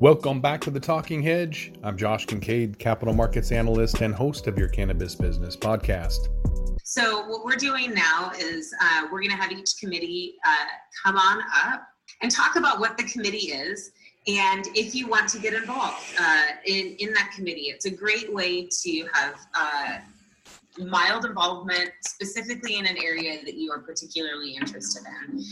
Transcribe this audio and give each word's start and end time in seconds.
Welcome 0.00 0.40
back 0.40 0.62
to 0.62 0.70
the 0.70 0.80
Talking 0.80 1.22
Hedge. 1.22 1.74
I'm 1.82 1.94
Josh 1.94 2.24
Kincaid, 2.24 2.78
capital 2.78 3.12
markets 3.12 3.52
analyst 3.52 4.00
and 4.00 4.14
host 4.14 4.46
of 4.46 4.56
your 4.56 4.68
cannabis 4.68 5.14
business 5.14 5.58
podcast. 5.58 6.28
So, 6.84 7.26
what 7.26 7.44
we're 7.44 7.56
doing 7.56 7.92
now 7.92 8.32
is 8.38 8.72
uh, 8.80 9.02
we're 9.12 9.20
going 9.20 9.32
to 9.32 9.36
have 9.36 9.52
each 9.52 9.74
committee 9.78 10.36
uh, 10.46 10.64
come 11.04 11.18
on 11.18 11.42
up 11.66 11.86
and 12.22 12.30
talk 12.30 12.56
about 12.56 12.80
what 12.80 12.96
the 12.96 13.04
committee 13.04 13.52
is 13.52 13.90
and 14.26 14.68
if 14.68 14.94
you 14.94 15.06
want 15.06 15.28
to 15.28 15.38
get 15.38 15.52
involved 15.52 16.02
uh, 16.18 16.46
in, 16.64 16.96
in 16.98 17.12
that 17.12 17.32
committee. 17.36 17.68
It's 17.68 17.84
a 17.84 17.90
great 17.90 18.32
way 18.32 18.70
to 18.80 19.06
have 19.12 19.34
uh, 19.54 19.98
mild 20.78 21.26
involvement, 21.26 21.90
specifically 22.06 22.78
in 22.78 22.86
an 22.86 22.96
area 22.96 23.44
that 23.44 23.54
you 23.54 23.70
are 23.70 23.80
particularly 23.80 24.54
interested 24.54 25.02
in. 25.28 25.44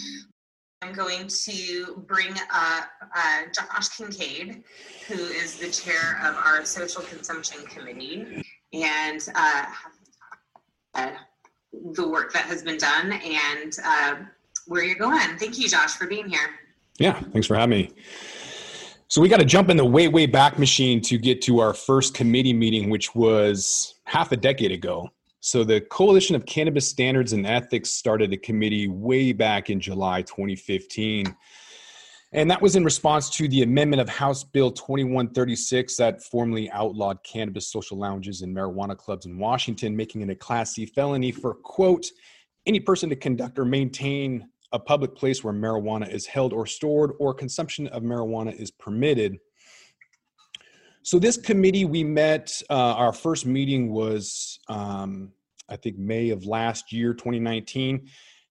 I'm 0.81 0.93
going 0.93 1.27
to 1.27 2.05
bring 2.07 2.33
up 2.53 2.89
uh, 3.15 3.43
Josh 3.53 3.89
Kincaid, 3.91 4.63
who 5.09 5.15
is 5.15 5.59
the 5.59 5.71
chair 5.71 6.21
of 6.25 6.37
our 6.37 6.65
Social 6.65 7.03
Consumption 7.03 7.67
Committee, 7.67 8.45
and 8.73 9.21
uh, 9.35 9.65
the 11.95 12.09
work 12.09 12.33
that 12.33 12.45
has 12.45 12.63
been 12.63 12.79
done 12.79 13.13
and 13.13 13.73
uh, 13.85 14.17
where 14.67 14.85
you're 14.85 14.99
going. 14.99 15.37
Thank 15.37 15.59
you, 15.59 15.69
Josh, 15.69 15.95
for 15.95 16.07
being 16.07 16.29
here. 16.29 16.49
Yeah, 16.99 17.19
thanks 17.33 17.49
for 17.49 17.57
having 17.57 17.71
me. 17.71 17.93
So 19.09 19.21
we 19.21 19.29
got 19.29 19.41
to 19.41 19.47
jump 19.47 19.71
in 19.71 19.77
the 19.77 19.85
way, 19.85 20.07
way 20.07 20.27
back 20.27 20.61
machine 20.61 21.01
to 21.03 21.19
get 21.19 21.43
to 21.43 21.59
our 21.59 21.75
first 21.75 22.15
committee 22.15 22.53
meeting, 22.53 22.89
which 22.89 23.15
was 23.17 23.95
half 24.05 24.31
a 24.31 24.37
decade 24.37 24.71
ago. 24.71 25.11
So 25.41 25.63
the 25.63 25.81
Coalition 25.81 26.35
of 26.35 26.47
Cannabis 26.47 26.89
Standards 26.89 27.33
and 27.33 27.47
Ethics 27.47 27.91
started 27.91 28.33
a 28.33 28.37
committee 28.37 28.89
way 28.89 29.33
back 29.33 29.71
in 29.71 29.81
July 29.81 30.23
2015. 30.23 31.35
And 32.33 32.51
that 32.51 32.61
was 32.61 32.77
in 32.77 32.85
response 32.85 33.31
to 33.31 33.49
the 33.49 33.63
amendment 33.63 34.03
of 34.03 34.09
House 34.09 34.45
Bill 34.45 34.71
2136 34.71 35.97
that 35.97 36.23
formally 36.23 36.71
outlawed 36.73 37.23
cannabis 37.25 37.73
social 37.73 37.97
lounges 37.97 38.43
and 38.43 38.55
marijuana 38.55 38.97
clubs 38.97 39.27
in 39.27 39.39
Washington, 39.39 39.97
making 39.97 40.23
it 40.23 40.29
a 40.29 40.35
Class 40.35 40.75
C 40.75 40.85
felony 40.85 41.33
for, 41.33 41.55
quote, 41.55 42.07
any 42.67 42.81
person 42.81 43.09
to 43.09 43.17
conduct 43.17 43.59
or 43.59 43.65
maintain 43.65 44.47
a 44.73 44.79
public 44.79 45.15
place 45.15 45.43
where 45.43 45.55
marijuana 45.55 46.13
is 46.13 46.27
held 46.27 46.53
or 46.53 46.67
stored 46.67 47.13
or 47.19 47.33
consumption 47.33 47.87
of 47.89 48.03
marijuana 48.03 48.55
is 48.55 48.71
permitted. 48.71 49.39
So 51.09 51.19
this 51.19 51.39
committee, 51.39 51.87
we 51.87 52.05
met. 52.05 52.61
Uh, 52.69 52.75
our 52.75 53.15
first 53.15 53.47
meeting 53.47 53.91
was, 53.91 54.61
um, 54.69 55.33
I 55.67 55.77
think, 55.77 55.97
May 55.97 56.29
of 56.29 56.45
last 56.45 56.93
year, 56.93 57.15
2019. 57.15 58.11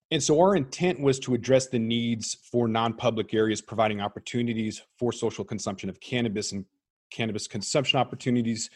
And 0.09 0.23
so 0.23 0.41
our 0.41 0.55
intent 0.55 0.99
was 0.99 1.19
to 1.19 1.35
address 1.35 1.67
the 1.67 1.77
needs 1.77 2.33
for 2.51 2.67
non-public 2.67 3.35
areas, 3.35 3.61
providing 3.61 4.01
opportunities 4.01 4.81
for 4.97 5.11
social 5.11 5.45
consumption 5.45 5.87
of 5.87 5.99
cannabis 5.99 6.51
and 6.51 6.65
cannabis 7.11 7.47
consumption 7.47 7.99
opportunities 7.99 8.71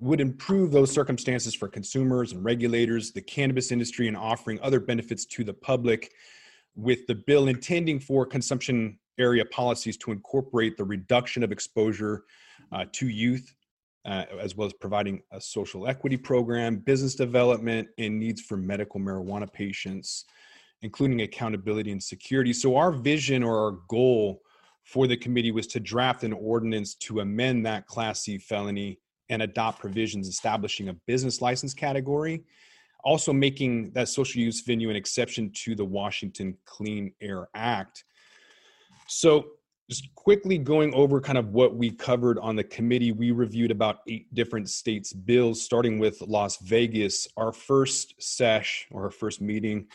would 0.00 0.22
improve 0.22 0.72
those 0.72 0.90
circumstances 0.90 1.54
for 1.54 1.68
consumers 1.68 2.32
and 2.32 2.42
regulators, 2.42 3.12
the 3.12 3.20
cannabis 3.20 3.70
industry, 3.70 4.08
and 4.08 4.16
offering 4.16 4.58
other 4.62 4.80
benefits 4.80 5.26
to 5.26 5.44
the 5.44 5.52
public. 5.52 6.10
With 6.74 7.06
the 7.06 7.16
bill 7.16 7.48
intending 7.48 8.00
for 8.00 8.24
consumption 8.24 8.98
area 9.18 9.44
policies 9.44 9.98
to 9.98 10.12
incorporate 10.12 10.78
the 10.78 10.84
reduction 10.84 11.42
of 11.42 11.52
exposure 11.52 12.24
to 12.92 13.08
youth, 13.08 13.54
uh, 14.06 14.24
as 14.40 14.56
well 14.56 14.66
as 14.66 14.72
providing 14.72 15.20
a 15.32 15.40
social 15.40 15.86
equity 15.88 16.16
program, 16.16 16.76
business 16.76 17.14
development, 17.14 17.88
and 17.98 18.18
needs 18.18 18.40
for 18.40 18.56
medical 18.56 19.00
marijuana 19.00 19.52
patients, 19.52 20.24
including 20.82 21.22
accountability 21.22 21.90
and 21.90 22.02
security. 22.02 22.52
So, 22.52 22.76
our 22.76 22.92
vision 22.92 23.42
or 23.42 23.58
our 23.64 23.78
goal 23.88 24.42
for 24.84 25.08
the 25.08 25.16
committee 25.16 25.50
was 25.50 25.66
to 25.66 25.80
draft 25.80 26.22
an 26.22 26.32
ordinance 26.32 26.94
to 26.94 27.20
amend 27.20 27.66
that 27.66 27.86
Class 27.86 28.22
C 28.22 28.38
felony 28.38 29.00
and 29.28 29.42
adopt 29.42 29.80
provisions 29.80 30.28
establishing 30.28 30.88
a 30.88 30.94
business 31.06 31.42
license 31.42 31.74
category, 31.74 32.44
also 33.02 33.32
making 33.32 33.90
that 33.90 34.08
social 34.08 34.40
use 34.40 34.60
venue 34.60 34.88
an 34.88 34.96
exception 34.96 35.50
to 35.64 35.74
the 35.74 35.84
Washington 35.84 36.56
Clean 36.64 37.12
Air 37.20 37.48
Act. 37.54 38.04
So, 39.08 39.46
just 39.88 40.12
quickly 40.16 40.58
going 40.58 40.92
over 40.94 41.20
kind 41.20 41.38
of 41.38 41.52
what 41.52 41.76
we 41.76 41.90
covered 41.90 42.38
on 42.40 42.56
the 42.56 42.64
committee, 42.64 43.12
we 43.12 43.30
reviewed 43.30 43.70
about 43.70 44.00
eight 44.08 44.32
different 44.34 44.68
states' 44.68 45.12
bills, 45.12 45.62
starting 45.62 45.98
with 45.98 46.20
Las 46.22 46.58
Vegas. 46.58 47.28
Our 47.36 47.52
first 47.52 48.20
sesh 48.20 48.88
or 48.90 49.04
our 49.04 49.10
first 49.10 49.40
meeting 49.40 49.86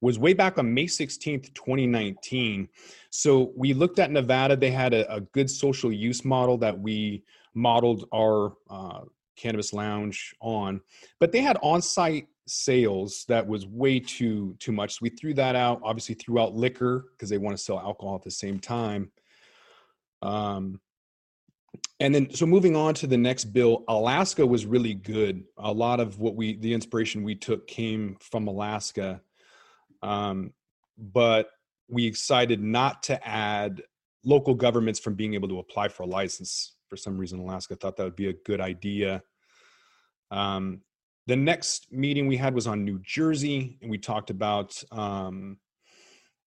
was 0.00 0.18
way 0.18 0.32
back 0.32 0.58
on 0.58 0.74
May 0.74 0.86
16th, 0.86 1.54
2019. 1.54 2.68
So 3.10 3.52
we 3.56 3.72
looked 3.72 3.98
at 3.98 4.10
Nevada. 4.10 4.56
They 4.56 4.70
had 4.70 4.92
a, 4.92 5.12
a 5.14 5.20
good 5.20 5.48
social 5.48 5.92
use 5.92 6.24
model 6.24 6.58
that 6.58 6.78
we 6.78 7.22
modeled 7.54 8.08
our 8.12 8.54
uh, 8.68 9.02
cannabis 9.36 9.72
lounge 9.72 10.34
on, 10.40 10.80
but 11.20 11.30
they 11.30 11.40
had 11.40 11.56
on 11.62 11.80
site 11.80 12.28
sales 12.48 13.24
that 13.28 13.44
was 13.46 13.66
way 13.66 13.98
too 13.98 14.54
too 14.60 14.70
much 14.70 14.92
so 14.92 14.98
we 15.02 15.08
threw 15.08 15.34
that 15.34 15.56
out 15.56 15.80
obviously 15.82 16.14
threw 16.14 16.38
out 16.38 16.54
liquor 16.54 17.06
because 17.10 17.28
they 17.28 17.38
want 17.38 17.56
to 17.56 17.60
sell 17.60 17.76
alcohol 17.80 18.14
at 18.14 18.22
the 18.22 18.30
same 18.30 18.60
time 18.60 19.10
um, 20.22 20.80
and 21.98 22.14
then, 22.14 22.32
so 22.34 22.44
moving 22.44 22.76
on 22.76 22.94
to 22.94 23.06
the 23.06 23.16
next 23.16 23.46
bill, 23.46 23.84
Alaska 23.88 24.46
was 24.46 24.66
really 24.66 24.94
good. 24.94 25.44
A 25.56 25.72
lot 25.72 25.98
of 25.98 26.18
what 26.18 26.36
we, 26.36 26.56
the 26.56 26.74
inspiration 26.74 27.22
we 27.22 27.34
took 27.34 27.66
came 27.66 28.16
from 28.20 28.48
Alaska. 28.48 29.22
Um, 30.02 30.52
but 30.98 31.48
we 31.88 32.10
decided 32.10 32.62
not 32.62 33.02
to 33.04 33.26
add 33.26 33.82
local 34.24 34.54
governments 34.54 35.00
from 35.00 35.14
being 35.14 35.34
able 35.34 35.48
to 35.48 35.58
apply 35.58 35.88
for 35.88 36.02
a 36.02 36.06
license. 36.06 36.74
For 36.88 36.96
some 36.96 37.16
reason, 37.16 37.40
Alaska 37.40 37.76
thought 37.76 37.96
that 37.96 38.04
would 38.04 38.16
be 38.16 38.28
a 38.28 38.34
good 38.44 38.60
idea. 38.60 39.22
Um, 40.30 40.82
the 41.26 41.36
next 41.36 41.90
meeting 41.90 42.26
we 42.26 42.36
had 42.36 42.54
was 42.54 42.66
on 42.66 42.84
New 42.84 43.00
Jersey, 43.02 43.78
and 43.80 43.90
we 43.90 43.98
talked 43.98 44.30
about 44.30 44.82
um, 44.92 45.58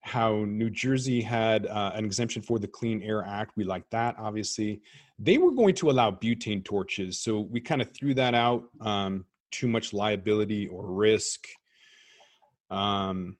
how 0.01 0.45
New 0.45 0.69
Jersey 0.69 1.21
had 1.21 1.65
uh, 1.67 1.91
an 1.93 2.05
exemption 2.05 2.41
for 2.41 2.59
the 2.59 2.67
Clean 2.67 3.01
Air 3.01 3.23
Act. 3.25 3.53
We 3.55 3.63
like 3.63 3.89
that, 3.89 4.15
obviously. 4.17 4.81
They 5.17 5.37
were 5.37 5.51
going 5.51 5.75
to 5.75 5.89
allow 5.89 6.11
butane 6.11 6.63
torches. 6.63 7.19
So 7.19 7.41
we 7.41 7.59
kind 7.59 7.81
of 7.81 7.93
threw 7.93 8.13
that 8.13 8.33
out. 8.33 8.63
Um, 8.79 9.25
too 9.51 9.67
much 9.67 9.93
liability 9.93 10.67
or 10.67 10.85
risk. 10.85 11.47
Um, 12.69 13.37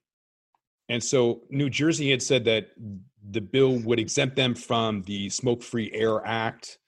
and 0.88 1.02
so 1.02 1.42
New 1.50 1.70
Jersey 1.70 2.10
had 2.10 2.22
said 2.22 2.44
that 2.46 2.70
the 3.30 3.40
bill 3.40 3.78
would 3.80 4.00
exempt 4.00 4.36
them 4.36 4.54
from 4.54 5.02
the 5.02 5.28
Smoke 5.30 5.62
Free 5.62 5.90
Air 5.92 6.26
Act. 6.26 6.78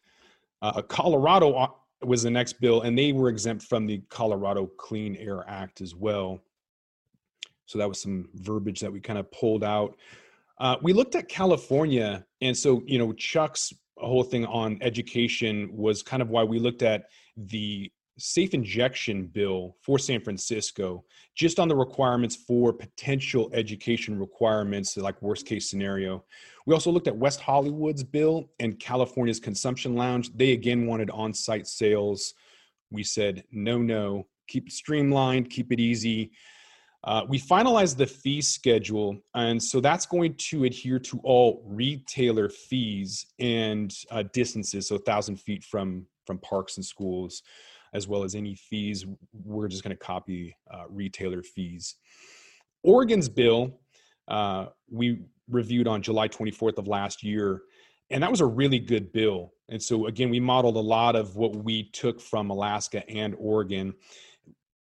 Uh, 0.60 0.82
Colorado 0.82 1.54
uh, 1.54 1.68
was 2.04 2.24
the 2.24 2.30
next 2.30 2.54
bill, 2.54 2.82
and 2.82 2.98
they 2.98 3.12
were 3.12 3.28
exempt 3.28 3.64
from 3.64 3.86
the 3.86 4.02
Colorado 4.08 4.66
Clean 4.76 5.14
Air 5.16 5.44
Act 5.48 5.80
as 5.80 5.94
well. 5.94 6.40
So 7.66 7.78
that 7.78 7.88
was 7.88 8.00
some 8.00 8.28
verbiage 8.34 8.80
that 8.80 8.92
we 8.92 9.00
kind 9.00 9.18
of 9.18 9.30
pulled 9.32 9.64
out. 9.64 9.96
Uh, 10.58 10.76
we 10.82 10.92
looked 10.92 11.14
at 11.14 11.28
California, 11.28 12.24
and 12.40 12.56
so 12.56 12.82
you 12.86 12.98
know 12.98 13.12
Chuck's 13.12 13.72
whole 13.96 14.24
thing 14.24 14.46
on 14.46 14.78
education 14.80 15.70
was 15.72 16.02
kind 16.02 16.22
of 16.22 16.30
why 16.30 16.44
we 16.44 16.58
looked 16.58 16.82
at 16.82 17.04
the 17.36 17.90
safe 18.18 18.52
injection 18.54 19.26
bill 19.26 19.76
for 19.80 19.98
San 19.98 20.20
Francisco, 20.20 21.04
just 21.34 21.58
on 21.58 21.68
the 21.68 21.74
requirements 21.74 22.36
for 22.36 22.72
potential 22.72 23.50
education 23.52 24.18
requirements, 24.18 24.96
like 24.96 25.20
worst 25.22 25.46
case 25.46 25.68
scenario. 25.68 26.24
We 26.66 26.74
also 26.74 26.90
looked 26.90 27.08
at 27.08 27.16
West 27.16 27.40
Hollywood's 27.40 28.04
bill 28.04 28.50
and 28.60 28.78
California's 28.78 29.40
consumption 29.40 29.94
lounge. 29.96 30.30
They 30.34 30.52
again 30.52 30.86
wanted 30.86 31.10
on 31.10 31.32
site 31.32 31.66
sales. 31.66 32.34
We 32.90 33.02
said, 33.02 33.44
no, 33.50 33.78
no, 33.78 34.26
keep 34.46 34.68
it 34.68 34.72
streamlined, 34.72 35.50
keep 35.50 35.72
it 35.72 35.80
easy. 35.80 36.32
Uh, 37.04 37.22
we 37.28 37.38
finalized 37.38 37.96
the 37.96 38.06
fee 38.06 38.40
schedule, 38.40 39.16
and 39.34 39.60
so 39.60 39.80
that's 39.80 40.06
going 40.06 40.34
to 40.34 40.64
adhere 40.64 41.00
to 41.00 41.18
all 41.24 41.62
retailer 41.66 42.48
fees 42.48 43.26
and 43.40 43.92
uh, 44.10 44.22
distances, 44.32 44.88
so 44.88 44.94
1,000 44.96 45.36
feet 45.36 45.64
from 45.64 46.06
from 46.24 46.38
parks 46.38 46.76
and 46.76 46.86
schools, 46.86 47.42
as 47.94 48.06
well 48.06 48.22
as 48.22 48.36
any 48.36 48.54
fees. 48.54 49.04
We're 49.44 49.66
just 49.66 49.82
going 49.82 49.96
to 49.96 50.04
copy 50.04 50.54
uh, 50.72 50.84
retailer 50.88 51.42
fees. 51.42 51.96
Oregon's 52.84 53.28
bill 53.28 53.80
uh, 54.28 54.66
we 54.90 55.20
reviewed 55.48 55.86
on 55.86 56.02
July 56.02 56.28
24th 56.28 56.78
of 56.78 56.88
last 56.88 57.22
year, 57.22 57.62
and 58.10 58.22
that 58.22 58.30
was 58.30 58.40
a 58.40 58.46
really 58.46 58.78
good 58.78 59.12
bill. 59.12 59.52
And 59.68 59.82
so 59.82 60.06
again, 60.06 60.30
we 60.30 60.40
modeled 60.40 60.76
a 60.76 60.80
lot 60.80 61.16
of 61.16 61.36
what 61.36 61.56
we 61.56 61.90
took 61.90 62.20
from 62.20 62.50
Alaska 62.50 63.08
and 63.08 63.34
Oregon 63.38 63.94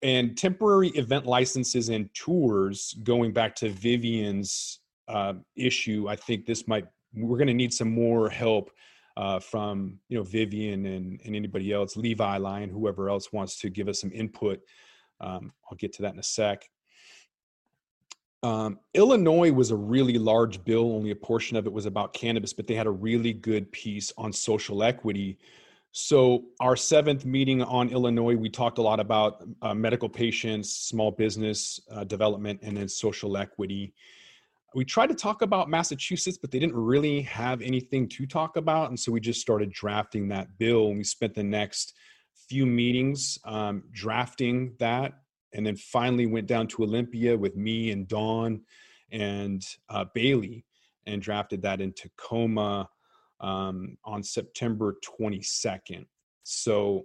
and 0.02 0.36
temporary 0.36 0.88
event 0.90 1.26
licenses 1.26 1.88
and 1.88 2.12
tours 2.14 2.96
going 3.02 3.32
back 3.32 3.54
to 3.54 3.68
vivian's 3.70 4.80
uh, 5.08 5.34
issue 5.56 6.06
i 6.08 6.16
think 6.16 6.46
this 6.46 6.66
might 6.68 6.86
we're 7.14 7.36
going 7.36 7.46
to 7.46 7.54
need 7.54 7.72
some 7.72 7.92
more 7.92 8.28
help 8.30 8.70
uh, 9.16 9.38
from 9.38 9.98
you 10.08 10.16
know 10.16 10.24
vivian 10.24 10.86
and, 10.86 11.20
and 11.24 11.36
anybody 11.36 11.72
else 11.72 11.96
levi 11.96 12.36
lion 12.38 12.70
whoever 12.70 13.08
else 13.10 13.32
wants 13.32 13.58
to 13.58 13.68
give 13.68 13.88
us 13.88 14.00
some 14.00 14.10
input 14.12 14.60
um, 15.20 15.52
i'll 15.70 15.76
get 15.76 15.92
to 15.92 16.02
that 16.02 16.14
in 16.14 16.18
a 16.18 16.22
sec 16.22 16.68
Um, 18.44 18.80
Illinois 18.94 19.52
was 19.52 19.70
a 19.70 19.76
really 19.76 20.18
large 20.18 20.64
bill. 20.64 20.96
Only 20.96 21.12
a 21.12 21.16
portion 21.16 21.56
of 21.56 21.66
it 21.66 21.72
was 21.72 21.86
about 21.86 22.12
cannabis, 22.12 22.52
but 22.52 22.66
they 22.66 22.74
had 22.74 22.88
a 22.88 22.90
really 23.08 23.32
good 23.32 23.70
piece 23.70 24.12
on 24.16 24.32
social 24.32 24.82
equity. 24.82 25.38
So, 25.94 26.44
our 26.58 26.74
seventh 26.74 27.26
meeting 27.26 27.62
on 27.62 27.90
Illinois, 27.90 28.34
we 28.34 28.48
talked 28.48 28.78
a 28.78 28.82
lot 28.82 28.98
about 28.98 29.46
uh, 29.60 29.74
medical 29.74 30.08
patients, 30.08 30.74
small 30.74 31.10
business 31.10 31.78
uh, 31.90 32.04
development, 32.04 32.60
and 32.62 32.74
then 32.74 32.88
social 32.88 33.36
equity. 33.36 33.92
We 34.74 34.86
tried 34.86 35.08
to 35.08 35.14
talk 35.14 35.42
about 35.42 35.68
Massachusetts, 35.68 36.38
but 36.38 36.50
they 36.50 36.58
didn't 36.58 36.76
really 36.76 37.20
have 37.22 37.60
anything 37.60 38.08
to 38.08 38.26
talk 38.26 38.56
about. 38.56 38.88
And 38.88 38.98
so 38.98 39.12
we 39.12 39.20
just 39.20 39.42
started 39.42 39.70
drafting 39.70 40.28
that 40.28 40.56
bill. 40.56 40.88
And 40.88 40.96
we 40.96 41.04
spent 41.04 41.34
the 41.34 41.42
next 41.42 41.92
few 42.48 42.64
meetings 42.64 43.38
um, 43.44 43.84
drafting 43.92 44.74
that 44.78 45.12
and 45.52 45.66
then 45.66 45.76
finally 45.76 46.24
went 46.24 46.46
down 46.46 46.68
to 46.68 46.84
Olympia 46.84 47.36
with 47.36 47.54
me 47.54 47.90
and 47.90 48.08
Dawn 48.08 48.62
and 49.10 49.62
uh, 49.90 50.06
Bailey 50.14 50.64
and 51.04 51.20
drafted 51.20 51.60
that 51.62 51.82
in 51.82 51.92
Tacoma 51.92 52.88
um, 53.42 53.96
on 54.04 54.22
September 54.22 54.96
22nd. 55.20 56.06
So 56.44 57.02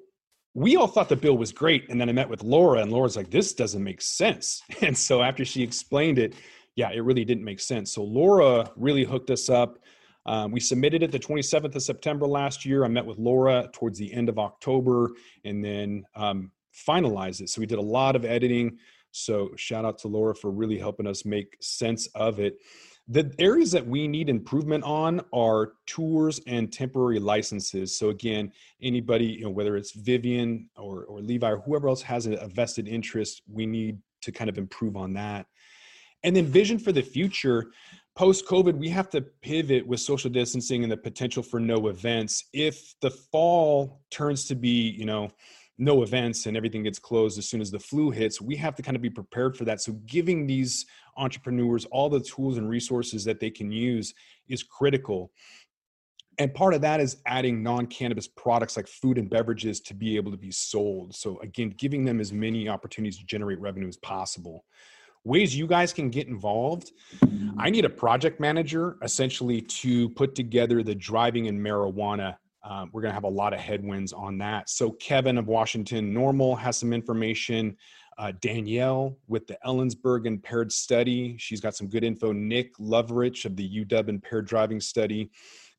we 0.54 0.76
all 0.76 0.88
thought 0.88 1.10
the 1.10 1.16
bill 1.16 1.38
was 1.38 1.52
great. 1.52 1.90
And 1.90 2.00
then 2.00 2.10
I 2.10 2.14
met 2.14 2.30
with 2.30 2.44
Laura, 2.44 2.82
and 2.82 2.92
Laura's 2.92 3.16
like, 3.16 3.30
this 3.30 3.54
doesn't 3.54 3.84
make 3.84 4.02
sense. 4.02 4.62
And 4.82 4.98
so 4.98 5.22
after 5.22 5.44
she 5.44 5.62
explained 5.62 6.20
it, 6.20 6.36
yeah, 6.76 6.92
it 6.92 7.00
really 7.00 7.26
didn't 7.26 7.44
make 7.44 7.60
sense. 7.60 7.92
So 7.92 8.04
Laura 8.04 8.72
really 8.76 9.04
hooked 9.04 9.32
us 9.32 9.50
up. 9.50 9.80
Um, 10.28 10.52
we 10.52 10.60
submitted 10.60 11.04
it 11.04 11.12
the 11.12 11.20
27th 11.20 11.76
of 11.76 11.82
September 11.82 12.28
last 12.28 12.66
year. 12.66 12.84
I 12.84 12.88
met 12.88 13.06
with 13.06 13.18
Laura 13.18 13.70
towards 13.74 13.98
the 13.98 14.14
end 14.14 14.30
of 14.30 14.38
October, 14.38 15.12
and 15.46 15.64
then 15.64 16.04
um, 16.16 16.52
finalize 16.88 17.42
it. 17.42 17.50
So 17.50 17.62
we 17.62 17.66
did 17.66 17.80
a 17.80 17.82
lot 17.82 18.16
of 18.16 18.26
editing. 18.26 18.78
So 19.12 19.52
shout 19.56 19.86
out 19.86 19.98
to 20.00 20.08
Laura 20.08 20.36
for 20.36 20.52
really 20.52 20.78
helping 20.78 21.08
us 21.08 21.26
make 21.26 21.58
sense 21.62 22.08
of 22.14 22.40
it. 22.40 22.58
The 23.10 23.34
areas 23.40 23.72
that 23.72 23.88
we 23.88 24.08
need 24.08 24.28
improvement 24.28 24.84
on 24.84 25.22
are 25.34 25.74
tours 25.86 26.42
and 26.46 26.72
temporary 26.72 27.20
licenses. 27.20 27.98
So 27.98 28.10
again, 28.10 28.52
anybody, 28.82 29.26
you 29.26 29.46
know, 29.46 29.50
whether 29.50 29.78
it's 29.78 29.94
Vivian 29.94 30.70
or, 30.76 31.06
or 31.06 31.22
Levi 31.22 31.50
or 31.50 31.60
whoever 31.60 31.88
else 31.88 32.02
has 32.02 32.26
a 32.28 32.48
vested 32.48 32.88
interest, 32.88 33.44
we 33.50 33.66
need 33.66 34.00
to 34.24 34.32
kind 34.32 34.50
of 34.50 34.58
improve 34.58 34.98
on 34.98 35.14
that. 35.14 35.46
And 36.24 36.36
then 36.36 36.48
vision 36.48 36.80
for 36.80 36.92
the 36.92 37.02
future. 37.02 37.68
Post 38.16 38.46
COVID, 38.48 38.74
we 38.74 38.90
have 38.90 39.10
to 39.12 39.22
pivot 39.22 39.88
with 39.88 40.00
social 40.00 40.30
distancing 40.30 40.84
and 40.84 40.92
the 40.92 40.98
potential 40.98 41.44
for 41.44 41.60
no 41.60 41.88
events. 41.88 42.46
If 42.52 42.96
the 43.00 43.12
fall 43.12 44.02
turns 44.10 44.48
to 44.48 44.56
be, 44.56 44.90
you 44.90 45.06
know, 45.06 45.32
no 45.78 46.02
events 46.02 46.46
and 46.46 46.58
everything 46.58 46.84
gets 46.84 47.00
closed 47.00 47.38
as 47.38 47.48
soon 47.48 47.62
as 47.62 47.70
the 47.70 47.80
flu 47.80 48.10
hits 48.10 48.42
we 48.42 48.56
have 48.56 48.76
to 48.76 48.82
kind 48.82 48.96
of 48.96 49.02
be 49.02 49.10
prepared 49.10 49.56
for 49.56 49.66
that. 49.66 49.82
So 49.82 49.94
giving 50.06 50.48
these 50.48 50.86
entrepreneurs 51.18 51.86
all 51.86 52.10
the 52.10 52.20
tools 52.20 52.58
and 52.58 52.68
resources 52.68 53.24
that 53.26 53.40
they 53.40 53.50
can 53.50 53.72
use 53.72 54.14
is 54.48 54.64
critical. 54.64 55.32
And 56.40 56.54
part 56.54 56.74
of 56.74 56.82
that 56.82 57.00
is 57.00 57.18
adding 57.26 57.64
non-cannabis 57.64 58.28
products 58.28 58.78
like 58.78 58.88
food 58.88 59.18
and 59.18 59.30
beverages 59.30 59.80
to 59.82 59.96
be 59.96 60.16
able 60.18 60.32
to 60.32 60.38
be 60.38 60.52
sold. 60.52 61.16
So 61.16 61.40
again 61.42 61.74
giving 61.78 62.06
them 62.06 62.20
as 62.20 62.34
many 62.34 62.68
opportunities 62.70 63.20
to 63.20 63.26
generate 63.26 63.60
revenue 63.60 63.88
as 63.88 63.98
possible. 63.98 64.66
Ways 65.24 65.56
you 65.56 65.68
guys 65.68 65.92
can 65.92 66.10
get 66.10 66.28
involved 66.28 66.92
i 67.22 67.26
mm-hmm. 67.26 67.72
need 67.72 67.86
a 67.86 67.90
project 67.90 68.40
manager 68.40 68.98
essentially 69.02 69.62
to 69.62 70.10
put 70.10 70.36
together 70.36 70.84
the 70.84 70.96
driving 70.96 71.48
and 71.48 71.60
marijuana 71.60 72.38
um, 72.68 72.90
we're 72.92 73.02
going 73.02 73.12
to 73.12 73.16
have 73.16 73.24
a 73.24 73.30
lot 73.30 73.54
of 73.54 73.60
headwinds 73.60 74.12
on 74.12 74.38
that. 74.40 74.70
So, 74.70 74.92
Kevin 74.92 75.38
of 75.38 75.48
Washington 75.48 76.14
NORML 76.14 76.60
has 76.60 76.78
some 76.78 76.92
information. 76.94 77.78
Uh, 78.18 78.34
Danielle 78.42 79.16
with 79.28 79.46
the 79.46 79.58
Ellensburg 79.66 80.26
Impaired 80.26 80.72
Study. 80.72 81.38
She's 81.38 81.62
got 81.62 81.76
some 81.76 81.88
good 81.88 82.04
info. 82.04 82.32
Nick 82.34 82.76
Lovrich 82.78 83.46
of 83.46 83.56
the 83.56 83.86
UW 83.86 84.10
Impaired 84.10 84.48
Driving 84.48 84.82
Study. 84.82 85.30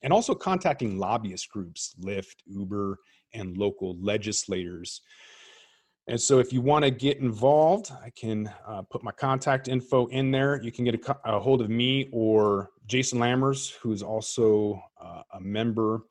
And 0.03 0.13
also 0.13 0.35
contacting 0.35 0.99
lobbyist 0.99 1.51
groups, 1.51 1.97
Lyft, 2.01 2.37
Uber, 2.47 3.01
and 3.35 3.59
local 3.59 3.97
legislators. 4.01 5.03
And 6.07 6.19
so, 6.19 6.39
if 6.39 6.55
you 6.55 6.63
want 6.63 6.87
to 6.87 6.91
get 6.91 7.19
involved, 7.19 7.91
I 8.03 8.11
can 8.11 8.51
uh, 8.67 8.81
put 8.83 9.03
my 9.03 9.13
contact 9.13 9.69
info 9.69 10.07
in 10.07 10.31
there. 10.31 10.63
You 10.63 10.73
can 10.73 10.87
get 10.87 10.95
a, 10.95 11.17
a 11.27 11.39
hold 11.39 11.61
of 11.61 11.69
me 11.69 12.09
or 12.13 12.71
Jason 12.87 13.19
Lammers, 13.19 13.75
who's 13.83 14.03
also 14.03 14.81
uh, 14.99 15.23
a 15.35 15.41
member 15.41 16.05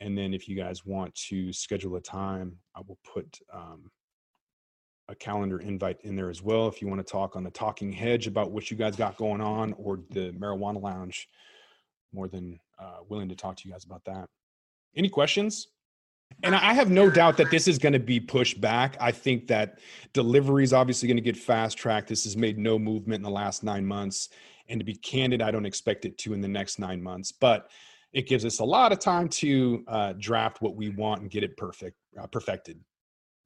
and 0.00 0.16
then 0.16 0.32
if 0.32 0.48
you 0.48 0.56
guys 0.56 0.86
want 0.86 1.14
to 1.14 1.52
schedule 1.52 1.96
a 1.96 2.00
time, 2.00 2.56
I 2.74 2.80
will 2.86 2.98
put 3.04 3.38
um, 3.52 3.90
a 5.08 5.14
calendar 5.14 5.58
invite 5.58 5.98
in 6.02 6.14
there 6.14 6.30
as 6.30 6.42
well. 6.42 6.68
If 6.68 6.80
you 6.80 6.88
want 6.88 7.04
to 7.04 7.10
talk 7.10 7.34
on 7.34 7.42
the 7.42 7.50
Talking 7.50 7.92
Hedge 7.92 8.26
about 8.26 8.52
what 8.52 8.70
you 8.70 8.76
guys 8.76 8.94
got 8.94 9.16
going 9.16 9.40
on 9.40 9.72
or 9.74 10.00
the 10.10 10.32
Marijuana 10.32 10.80
Lounge, 10.80 11.28
more 12.12 12.28
than 12.28 12.58
uh, 12.78 12.98
willing 13.08 13.28
to 13.28 13.36
talk 13.36 13.56
to 13.56 13.68
you 13.68 13.72
guys 13.72 13.84
about 13.84 14.04
that. 14.04 14.28
Any 14.94 15.08
questions? 15.08 15.68
And 16.42 16.54
I 16.54 16.74
have 16.74 16.90
no 16.90 17.10
doubt 17.10 17.36
that 17.38 17.50
this 17.50 17.66
is 17.66 17.78
going 17.78 17.94
to 17.94 17.98
be 17.98 18.20
pushed 18.20 18.60
back. 18.60 18.96
I 19.00 19.10
think 19.10 19.48
that 19.48 19.78
delivery 20.12 20.62
is 20.62 20.72
obviously 20.72 21.08
going 21.08 21.16
to 21.16 21.22
get 21.22 21.36
fast 21.36 21.76
tracked. 21.76 22.08
This 22.08 22.24
has 22.24 22.36
made 22.36 22.58
no 22.58 22.78
movement 22.78 23.18
in 23.18 23.22
the 23.22 23.30
last 23.30 23.64
nine 23.64 23.84
months. 23.84 24.28
And 24.68 24.78
to 24.78 24.84
be 24.84 24.94
candid, 24.94 25.40
I 25.40 25.50
don't 25.50 25.66
expect 25.66 26.04
it 26.04 26.18
to 26.18 26.34
in 26.34 26.40
the 26.40 26.48
next 26.48 26.78
nine 26.78 27.02
months. 27.02 27.32
But 27.32 27.70
it 28.12 28.26
gives 28.26 28.44
us 28.44 28.60
a 28.60 28.64
lot 28.64 28.92
of 28.92 28.98
time 28.98 29.28
to 29.28 29.84
uh, 29.88 30.12
draft 30.18 30.62
what 30.62 30.76
we 30.76 30.88
want 30.90 31.20
and 31.20 31.30
get 31.30 31.42
it 31.42 31.56
perfect 31.56 31.96
uh, 32.20 32.26
perfected. 32.26 32.80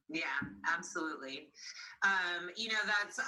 Yeah 0.09 0.39
absolutely. 0.73 1.49
Um, 2.05 2.51
you 2.57 2.69
know 2.69 2.83
that's 2.87 3.19
uh, 3.19 3.23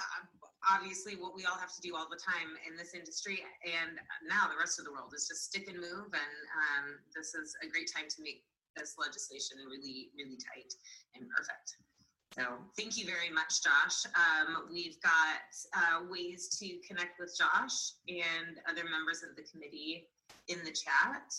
obviously 0.69 1.15
what 1.15 1.35
we 1.35 1.45
all 1.45 1.57
have 1.57 1.73
to 1.75 1.81
do 1.81 1.95
all 1.95 2.07
the 2.09 2.19
time 2.19 2.55
in 2.69 2.77
this 2.77 2.93
industry 2.93 3.39
and 3.63 3.97
now 4.27 4.47
the 4.49 4.57
rest 4.57 4.79
of 4.79 4.85
the 4.85 4.91
world 4.91 5.13
is 5.15 5.27
just 5.27 5.45
stick 5.45 5.67
and 5.67 5.77
move 5.77 6.09
and 6.13 6.35
um, 6.57 6.99
this 7.15 7.35
is 7.35 7.55
a 7.63 7.67
great 7.69 7.91
time 7.93 8.07
to 8.09 8.21
make 8.21 8.43
this 8.75 8.95
legislation 8.99 9.57
really 9.69 10.09
really 10.17 10.37
tight 10.37 10.73
and 11.15 11.27
perfect. 11.29 11.77
So 12.35 12.43
thank 12.75 12.97
you 12.97 13.05
very 13.05 13.29
much, 13.31 13.63
Josh. 13.63 14.03
Um, 14.11 14.67
we've 14.69 14.99
got 14.99 15.47
uh, 15.71 16.03
ways 16.11 16.49
to 16.59 16.67
connect 16.85 17.17
with 17.17 17.31
Josh 17.37 17.95
and 18.09 18.59
other 18.67 18.83
members 18.83 19.23
of 19.23 19.37
the 19.37 19.43
committee 19.43 20.09
in 20.47 20.59
the 20.63 20.71
chat 20.71 21.33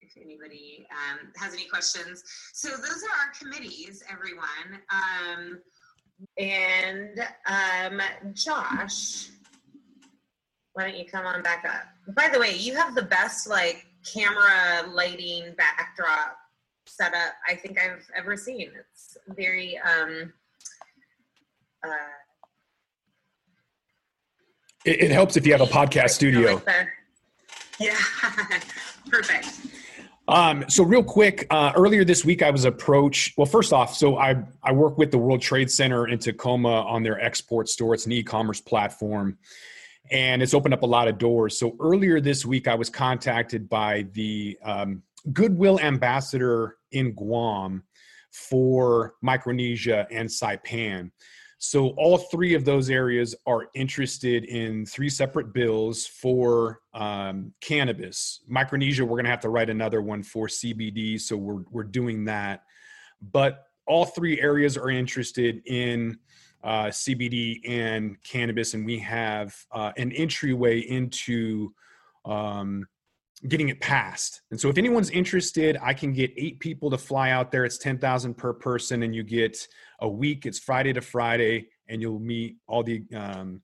if 0.00 0.22
anybody 0.22 0.86
um, 0.90 1.28
has 1.36 1.52
any 1.52 1.66
questions. 1.66 2.22
So 2.52 2.68
those 2.68 3.02
are 3.02 3.26
our 3.26 3.32
committees, 3.38 4.02
everyone. 4.10 4.80
Um, 4.90 5.60
and 6.38 7.20
um, 7.46 8.00
Josh, 8.32 9.28
why 10.72 10.84
don't 10.88 10.96
you 10.96 11.06
come 11.06 11.26
on 11.26 11.42
back 11.42 11.64
up? 11.64 12.14
By 12.14 12.28
the 12.32 12.38
way, 12.38 12.54
you 12.54 12.74
have 12.74 12.94
the 12.94 13.02
best 13.02 13.48
like 13.48 13.86
camera 14.12 14.88
lighting 14.90 15.54
backdrop 15.56 16.36
setup 16.86 17.34
I 17.46 17.54
think 17.54 17.78
I've 17.78 18.06
ever 18.16 18.36
seen. 18.36 18.70
It's 18.78 19.16
very 19.28 19.78
um, 19.78 20.32
uh, 21.84 21.90
it, 24.84 25.02
it, 25.02 25.10
helps 25.10 25.36
if 25.36 25.46
you 25.46 25.52
have 25.52 25.60
a 25.60 25.66
podcast 25.66 26.10
studio. 26.10 26.62
Like 26.66 26.88
yeah, 27.78 27.96
perfect. 29.10 29.60
Um, 30.28 30.66
so 30.68 30.84
real 30.84 31.02
quick, 31.02 31.46
uh, 31.48 31.72
earlier 31.74 32.04
this 32.04 32.24
week 32.24 32.42
I 32.42 32.50
was 32.50 32.66
approached. 32.66 33.38
Well, 33.38 33.46
first 33.46 33.72
off, 33.72 33.94
so 33.94 34.18
I 34.18 34.36
I 34.62 34.72
work 34.72 34.98
with 34.98 35.10
the 35.10 35.18
World 35.18 35.40
Trade 35.40 35.70
Center 35.70 36.06
in 36.06 36.18
Tacoma 36.18 36.82
on 36.82 37.02
their 37.02 37.18
export 37.20 37.68
store. 37.68 37.94
It's 37.94 38.04
an 38.04 38.12
e-commerce 38.12 38.60
platform, 38.60 39.38
and 40.10 40.42
it's 40.42 40.52
opened 40.52 40.74
up 40.74 40.82
a 40.82 40.86
lot 40.86 41.08
of 41.08 41.16
doors. 41.16 41.58
So 41.58 41.76
earlier 41.80 42.20
this 42.20 42.44
week 42.44 42.68
I 42.68 42.74
was 42.74 42.90
contacted 42.90 43.70
by 43.70 44.06
the 44.12 44.58
um, 44.62 45.02
Goodwill 45.32 45.80
ambassador 45.80 46.76
in 46.92 47.12
Guam 47.12 47.84
for 48.30 49.14
Micronesia 49.22 50.06
and 50.10 50.28
Saipan. 50.28 51.10
So 51.58 51.88
all 51.90 52.18
three 52.18 52.54
of 52.54 52.64
those 52.64 52.88
areas 52.88 53.34
are 53.44 53.66
interested 53.74 54.44
in 54.44 54.86
three 54.86 55.10
separate 55.10 55.52
bills 55.52 56.06
for 56.06 56.80
um, 56.94 57.52
cannabis. 57.60 58.40
Micronesia, 58.46 59.04
we're 59.04 59.16
going 59.16 59.24
to 59.24 59.30
have 59.30 59.40
to 59.40 59.48
write 59.48 59.68
another 59.68 60.00
one 60.00 60.22
for 60.22 60.46
CBD, 60.46 61.20
so 61.20 61.36
we're 61.36 61.64
we're 61.70 61.82
doing 61.82 62.24
that. 62.26 62.62
But 63.20 63.64
all 63.86 64.04
three 64.04 64.40
areas 64.40 64.76
are 64.76 64.90
interested 64.90 65.62
in 65.66 66.18
uh, 66.62 66.86
CBD 66.86 67.60
and 67.68 68.22
cannabis, 68.22 68.74
and 68.74 68.86
we 68.86 69.00
have 69.00 69.56
uh, 69.72 69.92
an 69.96 70.12
entryway 70.12 70.80
into 70.80 71.74
um, 72.24 72.86
getting 73.46 73.68
it 73.68 73.80
passed. 73.80 74.42
And 74.50 74.60
so 74.60 74.68
if 74.68 74.78
anyone's 74.78 75.10
interested, 75.10 75.76
I 75.80 75.94
can 75.94 76.12
get 76.12 76.32
eight 76.36 76.58
people 76.58 76.90
to 76.90 76.98
fly 76.98 77.30
out 77.30 77.52
there. 77.52 77.64
It's 77.64 77.78
10,000 77.78 78.34
per 78.34 78.52
person 78.52 79.04
and 79.04 79.14
you 79.14 79.22
get 79.22 79.68
a 80.00 80.08
week. 80.08 80.46
It's 80.46 80.58
Friday 80.58 80.92
to 80.92 81.00
Friday 81.00 81.68
and 81.88 82.00
you'll 82.02 82.18
meet 82.20 82.56
all 82.66 82.82
the 82.82 83.02
um, 83.14 83.62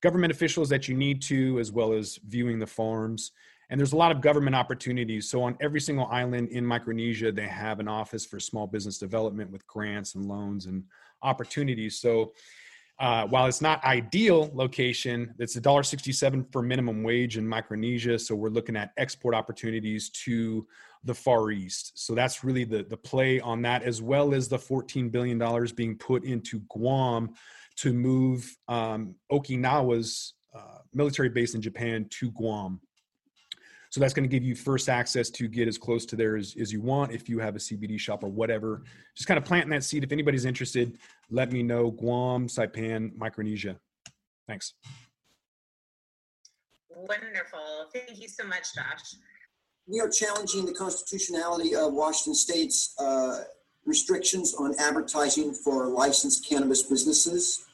government 0.00 0.32
officials 0.32 0.68
that 0.68 0.88
you 0.88 0.96
need 0.96 1.22
to, 1.22 1.58
as 1.58 1.70
well 1.72 1.92
as 1.92 2.18
viewing 2.26 2.58
the 2.58 2.66
farms. 2.66 3.32
And 3.70 3.78
there's 3.78 3.92
a 3.92 3.96
lot 3.96 4.12
of 4.12 4.20
government 4.20 4.56
opportunities. 4.56 5.28
So 5.30 5.42
on 5.42 5.56
every 5.60 5.80
single 5.80 6.06
island 6.06 6.48
in 6.48 6.64
Micronesia, 6.64 7.30
they 7.32 7.48
have 7.48 7.80
an 7.80 7.88
office 7.88 8.24
for 8.24 8.40
small 8.40 8.66
business 8.66 8.98
development 8.98 9.50
with 9.50 9.66
grants 9.66 10.14
and 10.14 10.24
loans 10.26 10.66
and 10.66 10.84
opportunities. 11.22 11.98
So 11.98 12.32
Uh, 13.00 13.24
while 13.32 13.46
it's 13.46 13.62
not 13.62 13.78
ideal 13.84 14.50
location, 14.54 15.32
it's 15.38 15.54
a 15.54 15.60
dollar 15.60 15.84
sixty-seven 15.84 16.46
for 16.50 16.62
minimum 16.62 17.04
wage 17.04 17.38
in 17.38 17.46
Micronesia. 17.46 18.18
So 18.18 18.34
we're 18.34 18.56
looking 18.58 18.76
at 18.76 18.90
export 18.96 19.36
opportunities 19.36 20.10
to 20.24 20.66
the 21.04 21.14
Far 21.14 21.50
East. 21.50 21.92
So 21.94 22.14
that's 22.14 22.44
really 22.44 22.64
the 22.64 22.82
the 22.82 22.96
play 22.96 23.40
on 23.40 23.62
that, 23.62 23.82
as 23.82 24.02
well 24.02 24.34
as 24.34 24.48
the 24.48 24.58
fourteen 24.58 25.08
billion 25.08 25.38
dollars 25.38 25.72
being 25.72 25.96
put 25.96 26.24
into 26.24 26.60
Guam 26.68 27.34
to 27.76 27.92
move 27.92 28.56
um, 28.66 29.14
Okinawa's 29.30 30.34
uh, 30.54 30.78
military 30.92 31.28
base 31.28 31.54
in 31.54 31.62
Japan 31.62 32.06
to 32.10 32.30
Guam. 32.32 32.80
So 33.90 34.00
that's 34.00 34.12
going 34.12 34.28
to 34.28 34.30
give 34.30 34.44
you 34.44 34.54
first 34.54 34.88
access 34.88 35.30
to 35.30 35.48
get 35.48 35.66
as 35.66 35.78
close 35.78 36.04
to 36.06 36.16
there 36.16 36.36
as, 36.36 36.54
as 36.60 36.72
you 36.72 36.82
want 36.82 37.12
if 37.12 37.28
you 37.28 37.38
have 37.38 37.56
a 37.56 37.58
CBD 37.58 37.98
shop 37.98 38.22
or 38.22 38.28
whatever. 38.28 38.82
Just 39.14 39.26
kind 39.26 39.38
of 39.38 39.44
planting 39.44 39.70
that 39.70 39.82
seed. 39.82 40.04
If 40.04 40.12
anybody's 40.12 40.44
interested, 40.44 40.98
let 41.30 41.52
me 41.52 41.62
know. 41.62 41.90
Guam, 41.90 42.48
Saipan, 42.48 43.16
Micronesia. 43.16 43.76
Thanks. 44.46 44.74
Wonderful. 46.90 47.86
Thank 47.94 48.20
you 48.20 48.28
so 48.28 48.44
much, 48.44 48.74
Josh. 48.74 49.14
We 49.88 50.00
are 50.00 50.08
challenging 50.10 50.66
the 50.66 50.74
constitutionality 50.74 51.74
of 51.74 51.94
Washington 51.94 52.34
State's 52.34 52.94
uh, 52.98 53.44
restrictions 53.86 54.54
on 54.54 54.74
advertising 54.78 55.54
for 55.54 55.86
licensed 55.86 56.46
cannabis 56.46 56.82
businesses. 56.82 57.64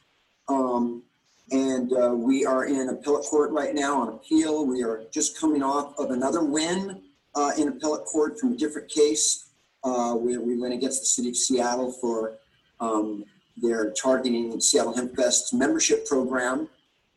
Um, 0.49 1.02
and 1.50 1.92
uh, 1.92 2.14
we 2.14 2.47
are 2.47 2.66
in 2.66 2.88
appellate 2.88 3.25
court 3.25 3.50
right 3.50 3.75
now 3.75 4.00
on 4.00 4.09
appeal. 4.11 4.64
We 4.64 4.85
are 4.85 5.02
just 5.11 5.37
coming 5.37 5.61
off 5.61 5.99
of 5.99 6.12
another 6.12 6.44
win 6.44 7.02
uh, 7.35 7.50
in 7.59 7.66
appellate 7.66 8.04
court 8.04 8.38
from 8.38 8.52
a 8.52 8.56
different 8.56 8.88
case 8.88 9.49
uh, 9.83 10.14
where 10.14 10.40
we 10.40 10.56
went 10.56 10.73
against 10.73 11.00
the 11.00 11.06
city 11.06 11.30
of 11.30 11.37
Seattle 11.37 11.90
for 11.90 12.38
um, 12.78 13.25
their 13.56 13.90
targeting 13.90 14.61
Seattle 14.61 14.94
Hemp 14.94 15.16
Fest's 15.16 15.52
membership 15.52 16.06
program, 16.06 16.68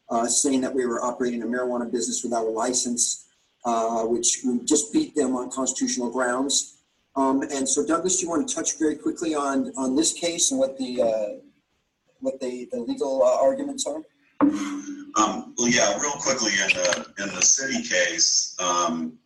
uh, 0.10 0.26
saying 0.26 0.62
that 0.62 0.74
we 0.74 0.88
were 0.88 1.04
operating 1.04 1.44
a 1.44 1.46
marijuana 1.46 1.90
business 1.90 2.24
without 2.24 2.48
a 2.48 2.50
license, 2.50 3.27
uh, 3.68 4.06
which 4.06 4.40
we 4.46 4.60
just 4.64 4.94
beat 4.94 5.14
them 5.14 5.36
on 5.36 5.52
constitutional 5.52 6.10
grounds. 6.10 6.78
Um, 7.18 7.42
and 7.42 7.68
so, 7.68 7.86
Douglas, 7.86 8.18
do 8.18 8.24
you 8.24 8.30
want 8.30 8.48
to 8.48 8.56
touch 8.56 8.80
very 8.80 8.96
quickly 8.96 9.36
on 9.36 9.74
on 9.76 9.96
this 9.96 10.14
case 10.14 10.52
and 10.52 10.60
what 10.60 10.78
the 10.78 11.02
uh, 11.02 11.30
what 12.22 12.40
the, 12.40 12.70
the 12.72 12.80
legal 12.80 13.22
arguments 13.24 13.86
are? 13.86 14.02
Um, 14.42 15.54
well, 15.58 15.68
yeah, 15.68 16.00
real 16.00 16.14
quickly 16.14 16.52
in 16.64 16.70
the 16.78 17.08
in 17.24 17.36
the 17.36 17.42
city 17.42 17.84
case, 17.84 18.56
um, 18.60 19.18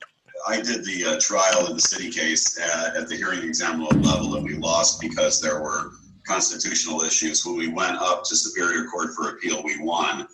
I 0.48 0.56
did 0.56 0.86
the 0.86 1.06
uh, 1.06 1.20
trial 1.20 1.68
in 1.68 1.76
the 1.76 1.82
city 1.82 2.10
case 2.10 2.60
at, 2.60 2.96
at, 2.96 3.08
the 3.08 3.16
hearing 3.16 3.44
exam 3.44 3.84
level, 3.84 4.38
and 4.38 4.46
we 4.46 4.56
lost 4.56 5.00
because 5.00 5.40
there 5.40 5.62
were 5.62 5.92
constitutional 6.26 7.02
issues. 7.02 7.46
When 7.46 7.58
we 7.58 7.68
went 7.68 7.98
up 7.98 8.24
to 8.24 8.36
Superior 8.36 8.86
Court 8.86 9.14
for 9.16 9.30
appeal, 9.30 9.62
we 9.64 9.78
won. 9.84 10.28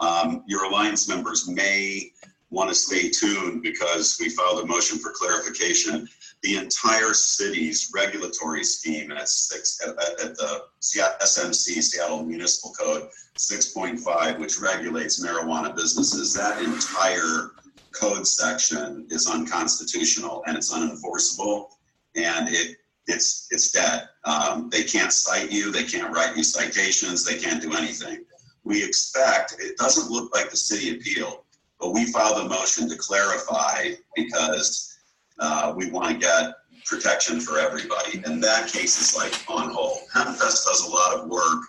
Um, 0.00 0.42
your 0.48 0.64
alliance 0.64 1.08
members 1.08 1.48
may 1.48 2.10
want 2.52 2.68
to 2.68 2.74
stay 2.74 3.08
tuned 3.08 3.62
because 3.62 4.18
we 4.20 4.28
filed 4.28 4.62
a 4.62 4.66
motion 4.66 4.98
for 4.98 5.10
clarification. 5.10 6.06
The 6.42 6.56
entire 6.56 7.14
city's 7.14 7.90
regulatory 7.94 8.62
scheme 8.62 9.10
at 9.10 9.28
six 9.28 9.80
at, 9.82 9.90
at 10.24 10.36
the 10.36 10.64
SMC 10.82 11.82
Seattle 11.82 12.24
Municipal 12.24 12.72
Code 12.72 13.08
6.5, 13.38 14.38
which 14.38 14.60
regulates 14.60 15.24
marijuana 15.24 15.74
businesses, 15.74 16.34
that 16.34 16.62
entire 16.62 17.52
code 17.92 18.26
section 18.26 19.06
is 19.10 19.26
unconstitutional 19.26 20.42
and 20.46 20.56
it's 20.56 20.72
unenforceable, 20.72 21.68
and 22.16 22.48
it 22.48 22.76
it's 23.08 23.48
it's 23.50 23.72
dead. 23.72 24.08
Um, 24.24 24.68
they 24.70 24.84
can't 24.84 25.12
cite 25.12 25.50
you, 25.50 25.72
they 25.72 25.84
can't 25.84 26.14
write 26.14 26.36
you 26.36 26.44
citations, 26.44 27.24
they 27.24 27.38
can't 27.38 27.62
do 27.62 27.74
anything. 27.74 28.24
We 28.64 28.84
expect 28.84 29.56
it 29.58 29.76
doesn't 29.76 30.10
look 30.10 30.34
like 30.34 30.50
the 30.50 30.56
city 30.56 30.96
appeal, 30.96 31.41
but 31.82 31.92
we 31.92 32.06
filed 32.06 32.46
a 32.46 32.48
motion 32.48 32.88
to 32.88 32.96
clarify 32.96 33.90
because 34.14 34.96
uh, 35.40 35.74
we 35.76 35.90
want 35.90 36.08
to 36.08 36.16
get 36.16 36.54
protection 36.86 37.40
for 37.40 37.58
everybody, 37.58 38.22
and 38.24 38.42
that 38.42 38.68
case 38.68 38.98
is 39.00 39.16
like 39.16 39.34
on 39.50 39.70
hold. 39.70 39.98
Hempfest 40.14 40.64
does 40.64 40.86
a 40.86 40.90
lot 40.90 41.18
of 41.18 41.28
work. 41.28 41.64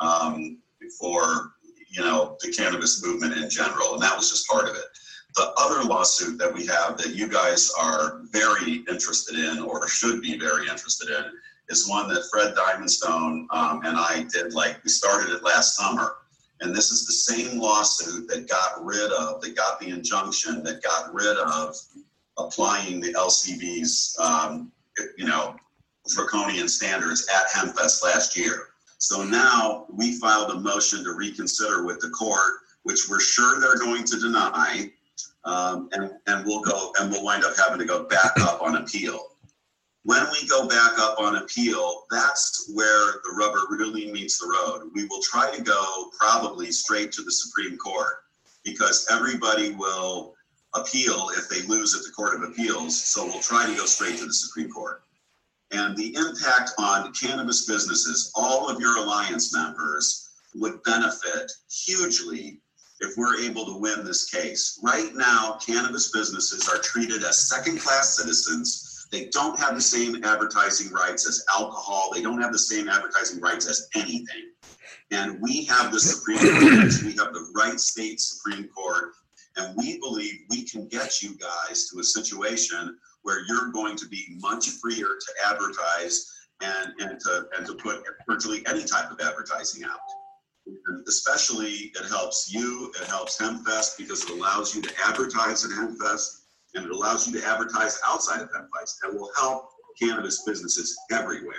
Um, 0.00 0.58
for 0.98 1.52
you 1.90 2.02
know 2.02 2.36
the 2.40 2.52
cannabis 2.52 3.04
movement 3.04 3.36
in 3.36 3.48
general, 3.48 3.94
and 3.94 4.02
that 4.02 4.16
was 4.16 4.30
just 4.30 4.48
part 4.48 4.68
of 4.68 4.74
it. 4.74 4.84
The 5.36 5.52
other 5.56 5.82
lawsuit 5.84 6.38
that 6.38 6.52
we 6.52 6.66
have 6.66 6.98
that 6.98 7.14
you 7.14 7.28
guys 7.28 7.70
are 7.78 8.20
very 8.30 8.84
interested 8.88 9.38
in, 9.38 9.60
or 9.60 9.88
should 9.88 10.20
be 10.20 10.38
very 10.38 10.68
interested 10.68 11.08
in, 11.08 11.24
is 11.68 11.88
one 11.88 12.08
that 12.08 12.24
Fred 12.30 12.54
Diamondstone 12.54 13.46
um, 13.50 13.80
and 13.84 13.96
I 13.96 14.26
did. 14.32 14.54
Like 14.54 14.82
we 14.84 14.90
started 14.90 15.32
it 15.32 15.42
last 15.42 15.76
summer, 15.76 16.16
and 16.62 16.74
this 16.74 16.90
is 16.90 17.06
the 17.06 17.12
same 17.12 17.58
lawsuit 17.58 18.28
that 18.28 18.48
got 18.48 18.84
rid 18.84 19.10
of, 19.12 19.40
that 19.40 19.56
got 19.56 19.80
the 19.80 19.88
injunction, 19.88 20.62
that 20.62 20.82
got 20.82 21.12
rid 21.12 21.36
of 21.36 21.76
applying 22.38 23.00
the 23.00 23.12
LCB's, 23.14 24.16
um, 24.20 24.70
you 25.18 25.26
know, 25.26 25.56
draconian 26.08 26.68
standards 26.68 27.28
at 27.28 27.48
Hempfest 27.48 28.02
last 28.02 28.36
year. 28.36 28.68
So 28.98 29.24
now 29.24 29.86
we 29.92 30.18
filed 30.18 30.50
a 30.52 30.60
motion 30.60 31.02
to 31.04 31.12
reconsider 31.14 31.84
with 31.84 32.00
the 32.00 32.10
court, 32.10 32.52
which 32.84 33.08
we're 33.08 33.20
sure 33.20 33.60
they're 33.60 33.78
going 33.78 34.04
to 34.04 34.20
deny. 34.20 34.90
Um, 35.44 35.88
and, 35.92 36.12
and 36.28 36.46
we'll 36.46 36.62
go 36.62 36.92
and 37.00 37.10
we'll 37.10 37.24
wind 37.24 37.44
up 37.44 37.54
having 37.56 37.80
to 37.80 37.84
go 37.84 38.04
back 38.04 38.32
up 38.40 38.62
on 38.62 38.76
appeal. 38.76 39.31
When 40.04 40.26
we 40.32 40.48
go 40.48 40.66
back 40.66 40.98
up 40.98 41.20
on 41.20 41.36
appeal, 41.36 42.04
that's 42.10 42.70
where 42.74 43.20
the 43.24 43.34
rubber 43.36 43.60
really 43.70 44.10
meets 44.10 44.38
the 44.38 44.48
road. 44.48 44.90
We 44.94 45.04
will 45.06 45.22
try 45.22 45.54
to 45.54 45.62
go 45.62 46.10
probably 46.18 46.72
straight 46.72 47.12
to 47.12 47.22
the 47.22 47.30
Supreme 47.30 47.76
Court 47.76 48.24
because 48.64 49.06
everybody 49.10 49.72
will 49.72 50.34
appeal 50.74 51.30
if 51.36 51.48
they 51.48 51.62
lose 51.68 51.94
at 51.94 52.02
the 52.02 52.10
Court 52.10 52.34
of 52.34 52.42
Appeals. 52.42 53.00
So 53.00 53.24
we'll 53.26 53.40
try 53.40 53.66
to 53.66 53.76
go 53.76 53.84
straight 53.84 54.18
to 54.18 54.26
the 54.26 54.34
Supreme 54.34 54.70
Court 54.70 55.02
and 55.72 55.96
the 55.96 56.14
impact 56.14 56.72
on 56.78 57.12
cannabis 57.14 57.66
businesses, 57.66 58.30
all 58.34 58.68
of 58.68 58.78
your 58.80 58.98
alliance 58.98 59.54
members 59.54 60.30
would 60.54 60.82
benefit 60.84 61.50
hugely 61.70 62.60
if 63.00 63.16
we're 63.16 63.40
able 63.40 63.64
to 63.66 63.78
win 63.78 64.04
this 64.04 64.30
case. 64.30 64.78
Right 64.82 65.14
now, 65.14 65.58
cannabis 65.66 66.10
businesses 66.12 66.68
are 66.68 66.78
treated 66.78 67.24
as 67.24 67.48
second 67.48 67.80
class 67.80 68.16
citizens. 68.16 68.91
They 69.12 69.26
don't 69.26 69.60
have 69.60 69.74
the 69.74 69.80
same 69.82 70.24
advertising 70.24 70.90
rights 70.90 71.28
as 71.28 71.44
alcohol, 71.54 72.10
they 72.12 72.22
don't 72.22 72.40
have 72.40 72.50
the 72.50 72.58
same 72.58 72.88
advertising 72.88 73.40
rights 73.40 73.68
as 73.68 73.88
anything. 73.94 74.52
And 75.10 75.38
we 75.42 75.64
have 75.66 75.92
the 75.92 76.00
Supreme 76.00 76.38
Court, 76.38 76.92
we 77.04 77.12
have 77.22 77.34
the 77.34 77.52
right 77.54 77.78
state 77.78 78.18
Supreme 78.18 78.68
Court, 78.68 79.12
and 79.56 79.76
we 79.76 79.98
believe 80.00 80.32
we 80.48 80.64
can 80.64 80.88
get 80.88 81.22
you 81.22 81.36
guys 81.36 81.90
to 81.90 82.00
a 82.00 82.02
situation 82.02 82.96
where 83.20 83.44
you're 83.46 83.70
going 83.70 83.96
to 83.96 84.08
be 84.08 84.24
much 84.40 84.70
freer 84.80 85.06
to 85.06 85.32
advertise 85.46 86.32
and, 86.62 86.94
and 86.98 87.20
to 87.20 87.46
and 87.58 87.66
to 87.66 87.74
put 87.74 88.02
virtually 88.26 88.64
any 88.66 88.84
type 88.84 89.10
of 89.10 89.20
advertising 89.20 89.84
out. 89.84 90.00
And 90.64 91.06
especially 91.06 91.92
it 91.94 92.08
helps 92.08 92.50
you, 92.52 92.90
it 92.98 93.06
helps 93.08 93.36
HempFest 93.36 93.98
because 93.98 94.24
it 94.24 94.30
allows 94.30 94.74
you 94.74 94.80
to 94.80 94.92
advertise 95.04 95.66
at 95.66 95.72
HempFest 95.72 96.41
and 96.74 96.84
it 96.86 96.90
allows 96.90 97.26
you 97.26 97.38
to 97.38 97.46
advertise 97.46 97.98
outside 98.06 98.40
of 98.40 98.48
HempFest. 98.50 98.94
That 99.02 99.14
will 99.14 99.30
help 99.36 99.68
cannabis 100.00 100.42
businesses 100.46 100.96
everywhere 101.10 101.56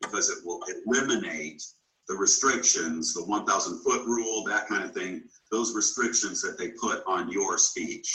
because 0.00 0.30
it 0.30 0.38
will 0.44 0.60
eliminate 0.86 1.62
the 2.08 2.14
restrictions, 2.14 3.12
the 3.14 3.24
1,000 3.24 3.82
foot 3.82 4.06
rule, 4.06 4.44
that 4.44 4.68
kind 4.68 4.84
of 4.84 4.92
thing, 4.92 5.22
those 5.50 5.74
restrictions 5.74 6.40
that 6.42 6.56
they 6.56 6.70
put 6.70 7.02
on 7.06 7.30
your 7.30 7.58
speech. 7.58 8.12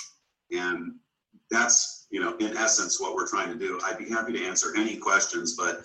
And 0.52 0.94
that's 1.52 2.08
you 2.10 2.20
know 2.20 2.36
in 2.38 2.56
essence 2.58 3.00
what 3.00 3.14
we're 3.14 3.28
trying 3.28 3.50
to 3.50 3.58
do 3.58 3.80
i'd 3.86 3.98
be 3.98 4.10
happy 4.10 4.32
to 4.32 4.44
answer 4.44 4.74
any 4.76 4.98
questions 4.98 5.56
but 5.56 5.82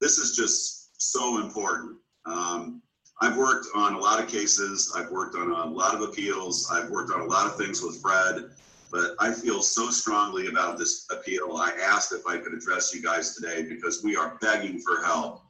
this 0.00 0.16
is 0.18 0.34
just 0.34 0.90
so 1.00 1.40
important 1.40 1.96
um, 2.24 2.80
i've 3.20 3.36
worked 3.36 3.66
on 3.74 3.94
a 3.94 3.98
lot 3.98 4.22
of 4.22 4.28
cases 4.28 4.92
i've 4.96 5.10
worked 5.10 5.36
on 5.36 5.50
a 5.50 5.64
lot 5.66 5.94
of 5.94 6.00
appeals 6.00 6.68
i've 6.72 6.88
worked 6.88 7.12
on 7.12 7.20
a 7.20 7.24
lot 7.24 7.46
of 7.46 7.56
things 7.56 7.82
with 7.82 8.00
fred 8.00 8.50
but 8.90 9.14
i 9.20 9.32
feel 9.32 9.62
so 9.62 9.90
strongly 9.90 10.48
about 10.48 10.78
this 10.78 11.06
appeal 11.10 11.56
i 11.56 11.72
asked 11.82 12.12
if 12.12 12.26
i 12.26 12.36
could 12.36 12.52
address 12.52 12.94
you 12.94 13.02
guys 13.02 13.34
today 13.34 13.62
because 13.62 14.02
we 14.02 14.16
are 14.16 14.38
begging 14.40 14.78
for 14.80 15.02
help 15.04 15.42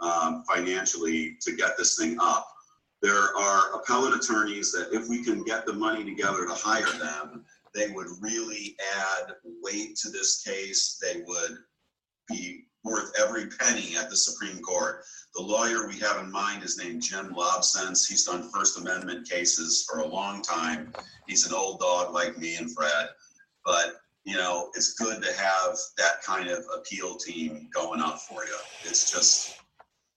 um, 0.00 0.42
financially 0.48 1.36
to 1.40 1.52
get 1.52 1.76
this 1.76 1.96
thing 1.96 2.16
up 2.20 2.48
there 3.00 3.36
are 3.36 3.74
appellate 3.74 4.14
attorneys 4.14 4.72
that 4.72 4.88
if 4.92 5.08
we 5.08 5.22
can 5.22 5.42
get 5.44 5.66
the 5.66 5.72
money 5.72 6.04
together 6.04 6.46
to 6.46 6.54
hire 6.54 6.98
them 6.98 7.44
they 7.74 7.88
would 7.88 8.06
really 8.20 8.76
add 8.96 9.34
weight 9.62 9.96
to 9.96 10.10
this 10.10 10.42
case. 10.42 10.98
They 11.02 11.22
would 11.26 11.58
be 12.28 12.66
worth 12.84 13.12
every 13.18 13.46
penny 13.46 13.96
at 13.96 14.10
the 14.10 14.16
Supreme 14.16 14.62
Court. 14.62 15.02
The 15.34 15.42
lawyer 15.42 15.88
we 15.88 15.98
have 16.00 16.22
in 16.22 16.30
mind 16.30 16.62
is 16.62 16.78
named 16.78 17.02
Jim 17.02 17.34
Lobsenz. 17.34 18.06
He's 18.06 18.24
done 18.24 18.50
First 18.50 18.78
Amendment 18.78 19.28
cases 19.28 19.86
for 19.88 20.00
a 20.00 20.06
long 20.06 20.42
time. 20.42 20.92
He's 21.26 21.46
an 21.46 21.54
old 21.54 21.80
dog 21.80 22.12
like 22.12 22.38
me 22.38 22.56
and 22.56 22.70
Fred, 22.70 23.08
but 23.64 23.96
you 24.24 24.36
know, 24.36 24.70
it's 24.74 24.94
good 24.94 25.22
to 25.22 25.32
have 25.34 25.76
that 25.98 26.22
kind 26.24 26.48
of 26.48 26.64
appeal 26.74 27.16
team 27.16 27.68
going 27.74 28.00
up 28.00 28.20
for 28.20 28.44
you. 28.44 28.56
It's 28.84 29.10
just 29.10 29.58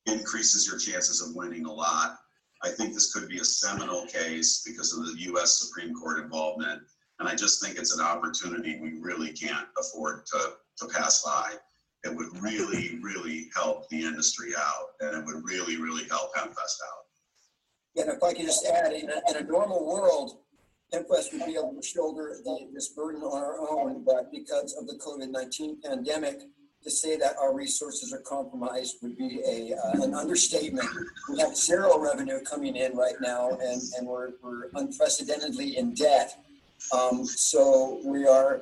increases 0.06 0.66
your 0.68 0.78
chances 0.78 1.22
of 1.22 1.36
winning 1.36 1.66
a 1.66 1.74
lot. 1.74 2.18
I 2.64 2.70
think 2.70 2.94
this 2.94 3.14
could 3.14 3.28
be 3.28 3.40
a 3.40 3.46
seminal 3.46 4.06
case 4.08 4.64
because 4.66 4.94
of 4.94 5.06
the 5.06 5.22
U.S. 5.24 5.60
Supreme 5.60 5.94
Court 5.94 6.20
involvement. 6.20 6.82
And 7.20 7.28
I 7.28 7.36
just 7.36 7.62
think 7.64 7.78
it's 7.78 7.98
an 7.98 8.04
opportunity 8.04 8.80
we 8.80 9.00
really 9.00 9.34
can't 9.34 9.68
afford 9.80 10.26
to, 10.28 10.54
to 10.78 10.88
pass 10.88 11.24
by. 11.24 11.54
It 12.08 12.16
would 12.16 12.42
really, 12.42 13.00
really 13.02 13.50
help 13.54 13.90
the 13.90 14.02
industry 14.02 14.52
out, 14.58 14.92
and 15.02 15.18
it 15.18 15.26
would 15.26 15.44
really, 15.44 15.76
really 15.76 16.08
help 16.10 16.34
HempFest 16.36 16.80
out. 16.88 17.04
And 17.98 18.10
if 18.10 18.24
I 18.24 18.34
could 18.34 18.46
just 18.46 18.66
add, 18.66 18.94
in 18.94 19.10
a, 19.10 19.22
in 19.30 19.38
a 19.38 19.44
normal 19.44 19.86
world, 19.86 20.40
HempFest 20.94 21.34
would 21.34 21.46
be 21.46 21.56
able 21.56 21.74
to 21.76 21.86
shoulder 21.86 22.38
the, 22.46 22.70
this 22.74 22.90
burden 22.90 23.24
on 23.24 23.44
our 23.44 23.60
own, 23.60 24.06
but 24.06 24.32
because 24.32 24.74
of 24.80 24.88
the 24.88 24.94
COVID-19 24.94 25.84
pandemic, 25.84 26.44
to 26.84 26.92
say 26.92 27.18
that 27.18 27.36
our 27.42 27.54
resources 27.54 28.14
are 28.14 28.22
compromised 28.22 28.98
would 29.02 29.18
be 29.18 29.42
a, 29.46 29.76
uh, 29.76 30.04
an 30.04 30.14
understatement. 30.14 30.88
We 31.30 31.40
have 31.40 31.58
zero 31.58 32.00
revenue 32.00 32.40
coming 32.44 32.78
in 32.78 32.96
right 32.96 33.16
now, 33.20 33.50
and, 33.50 33.82
and 33.98 34.08
we're, 34.08 34.30
we're 34.42 34.70
unprecedentedly 34.76 35.76
in 35.78 35.94
debt. 35.94 36.38
Um, 36.94 37.26
so 37.26 38.00
we 38.06 38.26
are 38.26 38.62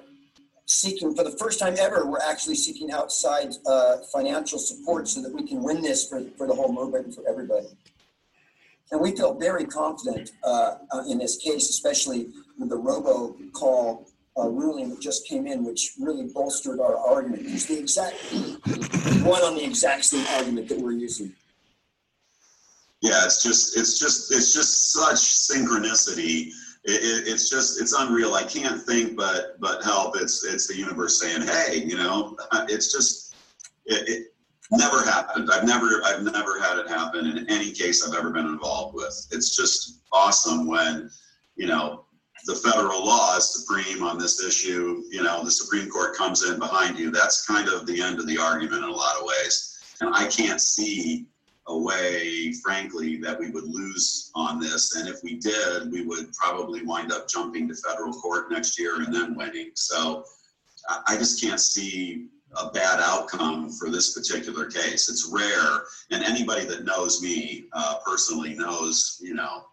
seeking, 0.66 1.16
for 1.16 1.24
the 1.24 1.32
first 1.38 1.60
time 1.60 1.76
ever, 1.80 2.06
we're 2.06 2.20
actually 2.20 2.56
seeking 2.56 2.92
outside 2.92 3.54
uh, 3.68 3.98
financial 4.12 4.60
support 4.60 5.08
so 5.08 5.22
that 5.22 5.34
we 5.34 5.44
can 5.44 5.62
win 5.64 5.82
this 5.82 6.08
for, 6.08 6.24
for 6.38 6.48
the 6.48 6.54
whole 6.54 6.74
movement 6.74 7.06
and 7.06 7.16
for 7.16 7.28
everybody. 7.28 7.68
And 8.92 9.02
we 9.02 9.16
feel 9.16 9.34
very 9.34 9.66
confident 9.66 10.32
uh, 10.44 10.76
uh, 10.92 11.04
in 11.08 11.18
this 11.18 11.38
case, 11.38 11.70
especially 11.70 12.30
with 12.60 12.70
the 12.70 12.78
robocall 12.78 14.08
uh, 14.38 14.48
ruling 14.48 14.90
that 14.90 15.00
just 15.00 15.28
came 15.28 15.48
in, 15.48 15.64
which 15.64 15.94
really 16.00 16.28
bolstered 16.34 16.80
our 16.80 16.98
argument. 16.98 17.44
It's 17.46 17.66
the 17.66 17.80
exact 17.80 18.16
one 19.24 19.42
on 19.42 19.56
the 19.56 19.64
exact 19.64 20.06
same 20.06 20.26
argument 20.36 20.68
that 20.70 20.80
we're 20.80 20.92
using. 20.92 21.34
Yeah, 23.02 23.24
it's 23.26 23.42
just, 23.42 23.78
it's 23.78 24.00
just, 24.00 24.32
it's 24.32 24.54
just 24.54 24.92
such 24.92 25.16
synchronicity. 25.16 26.52
It, 26.86 27.02
it, 27.02 27.28
it's 27.28 27.50
just, 27.50 27.82
it's 27.82 27.94
unreal. 27.94 28.36
I 28.36 28.44
can't 28.44 28.82
think 28.82 29.18
but 29.18 29.60
but 29.60 29.84
help. 29.84 30.16
It's 30.18 30.46
it's 30.46 30.68
the 30.68 30.76
universe 30.76 31.20
saying, 31.20 31.42
hey, 31.42 31.84
you 31.84 31.98
know, 31.98 32.38
it's 32.70 32.92
just, 32.92 33.36
it, 33.86 34.08
it 34.08 34.28
never 34.72 35.04
happened. 35.04 35.50
I've 35.52 35.66
never, 35.66 36.02
I've 36.06 36.24
never 36.24 36.60
had 36.60 36.78
it 36.78 36.88
happen 36.88 37.26
in 37.26 37.50
any 37.50 37.72
case 37.72 38.08
I've 38.08 38.16
ever 38.16 38.32
been 38.32 38.48
involved 38.48 38.96
with. 38.96 39.28
It's 39.32 39.56
just 39.56 40.02
awesome 40.12 40.68
when, 40.68 41.10
you 41.56 41.68
know, 41.68 42.06
the 42.46 42.56
federal 42.56 43.04
law 43.04 43.36
is 43.38 43.66
supreme 43.66 44.04
on 44.04 44.20
this 44.20 44.44
issue. 44.44 45.04
You 45.10 45.24
know, 45.24 45.44
the 45.44 45.52
Supreme 45.52 45.90
Court 45.90 46.16
comes 46.16 46.48
in 46.48 46.60
behind 46.60 47.00
you. 47.00 47.10
That's 47.10 47.46
kind 47.46 47.68
of 47.68 47.88
the 47.88 48.02
end 48.02 48.20
of 48.20 48.28
the 48.28 48.38
argument 48.38 48.84
in 48.84 48.90
a 48.90 48.96
lot 48.96 49.18
of 49.18 49.26
ways. 49.26 49.80
And 50.02 50.14
I 50.14 50.28
can't 50.28 50.62
see 50.62 51.28
a 51.68 51.78
way, 51.78 52.54
frankly, 52.64 53.18
that 53.18 53.40
we 53.40 53.50
would 53.50 53.64
lose 53.64 54.32
on 54.36 54.60
this. 54.60 54.96
And 54.96 55.08
if 55.08 55.24
we 55.24 55.36
did, 55.36 55.92
we 55.92 56.06
would 56.06 56.32
probably 56.34 56.84
wind 56.84 57.12
up 57.12 57.28
jumping 57.28 57.68
to 57.68 57.76
federal 57.76 58.14
court 58.14 58.52
next 58.52 58.80
year 58.80 59.02
and 59.02 59.14
then 59.14 59.36
winning. 59.36 59.72
So 59.74 60.26
I 61.08 61.18
just 61.18 61.42
can't 61.42 61.60
see 61.60 62.28
a 62.58 62.70
bad 62.70 63.00
outcome 63.02 63.72
for 63.72 63.90
this 63.90 64.14
particular 64.14 64.66
case. 64.66 65.10
It's 65.10 65.30
rare, 65.32 65.84
and 66.12 66.24
anybody 66.24 66.66
that 66.66 66.86
knows 66.86 67.22
me 67.22 67.66
uh, 67.74 67.96
personally 68.06 68.54
knows, 68.54 69.20
you 69.22 69.34
know, 69.34 69.64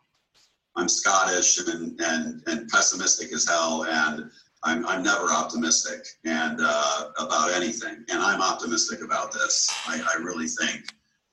I'm 0.74 0.88
Scottish 0.88 1.58
and, 1.58 2.00
and, 2.00 2.42
and 2.46 2.68
pessimistic 2.70 3.32
as 3.32 3.46
hell, 3.46 3.84
and 3.84 4.30
I'm, 4.64 4.86
I'm 4.86 5.02
never 5.02 5.26
optimistic 5.30 6.06
and 6.24 6.58
uh, 6.60 7.10
about 7.18 7.52
anything. 7.52 8.04
And 8.08 8.22
I'm 8.22 8.40
optimistic 8.40 9.02
about 9.02 9.32
this. 9.32 9.68
I, 9.86 10.02
I 10.14 10.22
really 10.22 10.46
think 10.46 10.86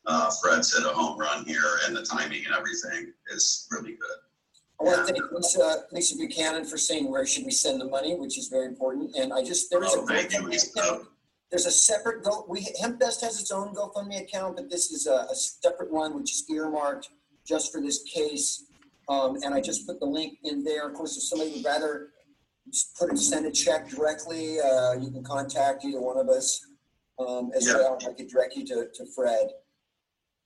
uh, 0.10 0.30
Fred's 0.42 0.76
hit 0.76 0.86
a 0.86 0.90
home 0.90 1.18
run 1.18 1.46
here, 1.46 1.80
and 1.86 1.96
the 1.96 2.04
timing 2.04 2.44
and 2.46 2.56
everything 2.56 3.14
is 3.32 3.68
really 3.72 3.92
good. 3.92 4.18
I 4.82 4.84
want 4.84 5.08
to 5.08 5.14
thank 5.14 5.32
Lisa, 5.32 5.84
Lisa 5.92 6.16
Buchanan 6.16 6.66
for 6.66 6.78
saying 6.78 7.12
where 7.12 7.26
should 7.26 7.46
we 7.46 7.52
send 7.52 7.82
the 7.82 7.86
money, 7.86 8.16
which 8.16 8.38
is 8.38 8.48
very 8.48 8.66
important. 8.66 9.16
And 9.16 9.34
I 9.34 9.44
just 9.44 9.70
there 9.70 9.84
is 9.84 9.92
oh, 9.94 10.08
a 10.08 10.22
you, 10.24 11.06
there's 11.52 11.66
a 11.66 11.72
separate 11.72 12.24
go. 12.24 12.46
We 12.48 12.62
HempFest 12.82 13.22
has 13.22 13.40
its 13.40 13.52
own 13.52 13.76
GoFundMe 13.76 14.22
account, 14.22 14.56
but 14.56 14.70
this 14.70 14.92
is 14.92 15.06
a, 15.06 15.28
a 15.30 15.36
separate 15.36 15.92
one 15.92 16.16
which 16.16 16.32
is 16.32 16.46
earmarked 16.50 17.10
just 17.46 17.72
for 17.72 17.82
this 17.82 18.04
case. 18.04 18.66
Um, 19.10 19.38
and 19.44 19.54
I 19.54 19.60
just 19.60 19.88
put 19.88 20.00
the 20.00 20.06
link 20.06 20.38
in 20.44 20.64
there. 20.64 20.88
Of 20.88 20.94
course, 20.94 21.18
if 21.18 21.24
somebody 21.24 21.52
would 21.52 21.66
rather 21.66 22.10
put 22.98 23.12
it, 23.12 23.18
send 23.18 23.48
a 23.48 23.52
check 23.52 23.90
directly, 23.90 24.60
uh, 24.60 24.94
you 24.94 25.10
can 25.12 25.24
contact 25.24 25.84
either 25.84 26.00
one 26.00 26.18
of 26.18 26.30
us 26.30 26.66
um, 27.18 27.52
as 27.56 27.68
yeah. 27.68 27.74
well. 27.74 27.98
I 28.08 28.14
could 28.14 28.28
direct 28.28 28.56
you 28.56 28.66
to, 28.68 28.88
to 28.94 29.06
Fred. 29.16 29.50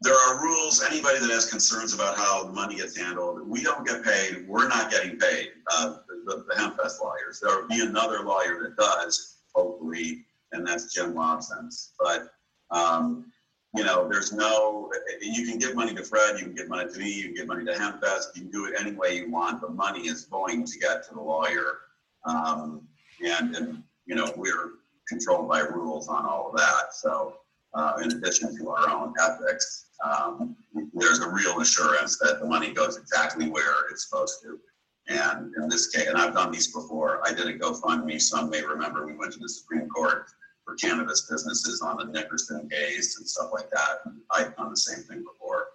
There 0.04 0.16
are 0.16 0.44
rules. 0.44 0.84
Anybody 0.84 1.20
that 1.20 1.30
has 1.30 1.50
concerns 1.50 1.94
about 1.94 2.18
how 2.18 2.44
the 2.44 2.52
money 2.52 2.76
gets 2.76 2.98
handled, 2.98 3.48
we 3.48 3.63
don't 3.63 3.88
get 3.88 4.04
paid. 4.04 4.46
We're 4.48 4.68
not 4.68 4.92
getting 4.92 5.18
paid. 5.18 5.52
Uh, 5.72 5.96
the, 6.26 6.44
the 6.48 6.56
HempFest 6.56 7.02
lawyers. 7.02 7.39
There 7.42 7.62
will 7.62 7.68
be 7.70 7.82
another 7.82 8.20
lawyer 8.20 8.62
that 8.63 8.76
does, 8.76 9.38
hopefully, 9.56 10.26
and 10.52 10.68
that's 10.68 10.94
Jim 10.94 11.13
Lobsenz. 11.13 11.92
But 11.98 12.34
um, 12.70 13.32
you 13.74 13.84
know, 13.84 14.08
there's 14.08 14.32
no, 14.32 14.92
you 15.22 15.48
can 15.48 15.58
give 15.58 15.76
money 15.76 15.96
to 15.96 16.04
Fred, 16.04 16.38
you 16.38 16.46
can 16.46 16.54
give 16.54 16.70
money 16.70 16.92
to 16.92 17.00
me, 17.00 17.12
you 17.12 17.24
can 17.26 17.34
give 17.34 17.48
money 17.48 17.66
to 17.66 17.72
HempFest, 17.72 18.36
you 18.36 18.44
can 18.44 18.52
do 18.52 18.66
it 18.66 18.76
any 18.80 18.92
way 18.92 19.16
you 19.18 19.32
want. 19.32 19.62
The 19.62 19.70
money 19.70 20.02
is 20.02 20.26
going 20.26 20.66
to 20.66 20.80
get 20.80 21.08
to 21.08 21.16
the 21.16 21.22
lawyer. 21.22 21.80
Um, 22.26 22.88
and, 23.26 23.56
and, 23.56 23.84
you 24.06 24.16
know, 24.16 24.32
we're 24.36 24.74
controlled 25.08 25.50
by 25.50 25.62
rules 25.62 26.08
on 26.08 26.26
all 26.26 26.50
of 26.52 26.58
that. 26.58 26.94
So, 26.94 27.38
uh, 27.74 27.94
in 28.04 28.12
addition 28.12 28.56
to 28.58 28.70
our 28.70 28.89
own 28.89 29.13
ethics, 29.20 29.86
um, 30.04 30.56
there's 30.94 31.20
a 31.20 31.30
real 31.30 31.62
assurance 31.62 32.18
that 32.20 32.39
the 32.39 32.46
money 32.46 32.74
goes 32.74 32.98
exactly 32.98 33.50
where 33.50 33.89
it's 33.89 34.08
supposed 34.08 34.42
to. 34.44 34.60
And 35.08 35.54
in 35.56 35.68
this 35.68 35.88
case, 35.88 36.08
and 36.08 36.18
I've 36.18 36.34
done 36.34 36.52
these 36.52 36.72
before, 36.72 37.22
I 37.26 37.34
did 37.34 37.48
a 37.48 37.58
GoFundMe. 37.58 38.22
Some 38.22 38.50
may 38.50 38.62
remember 38.62 39.06
we 39.06 39.16
went 39.16 39.34
to 39.34 39.39
the 39.39 39.50
Supreme 39.50 39.89
Court 39.89 40.26
for 40.66 40.76
cannabis 40.76 41.28
businesses 41.30 41.82
on 41.82 41.98
the 41.98 42.06
Nickerson 42.06 42.70
case 42.70 43.18
and 43.18 43.28
stuff 43.28 43.50
like 43.52 43.70
that. 43.72 44.00
I've 44.32 44.56
done 44.56 44.70
the 44.70 44.78
same 44.78 45.04
thing 45.04 45.24
before, 45.24 45.68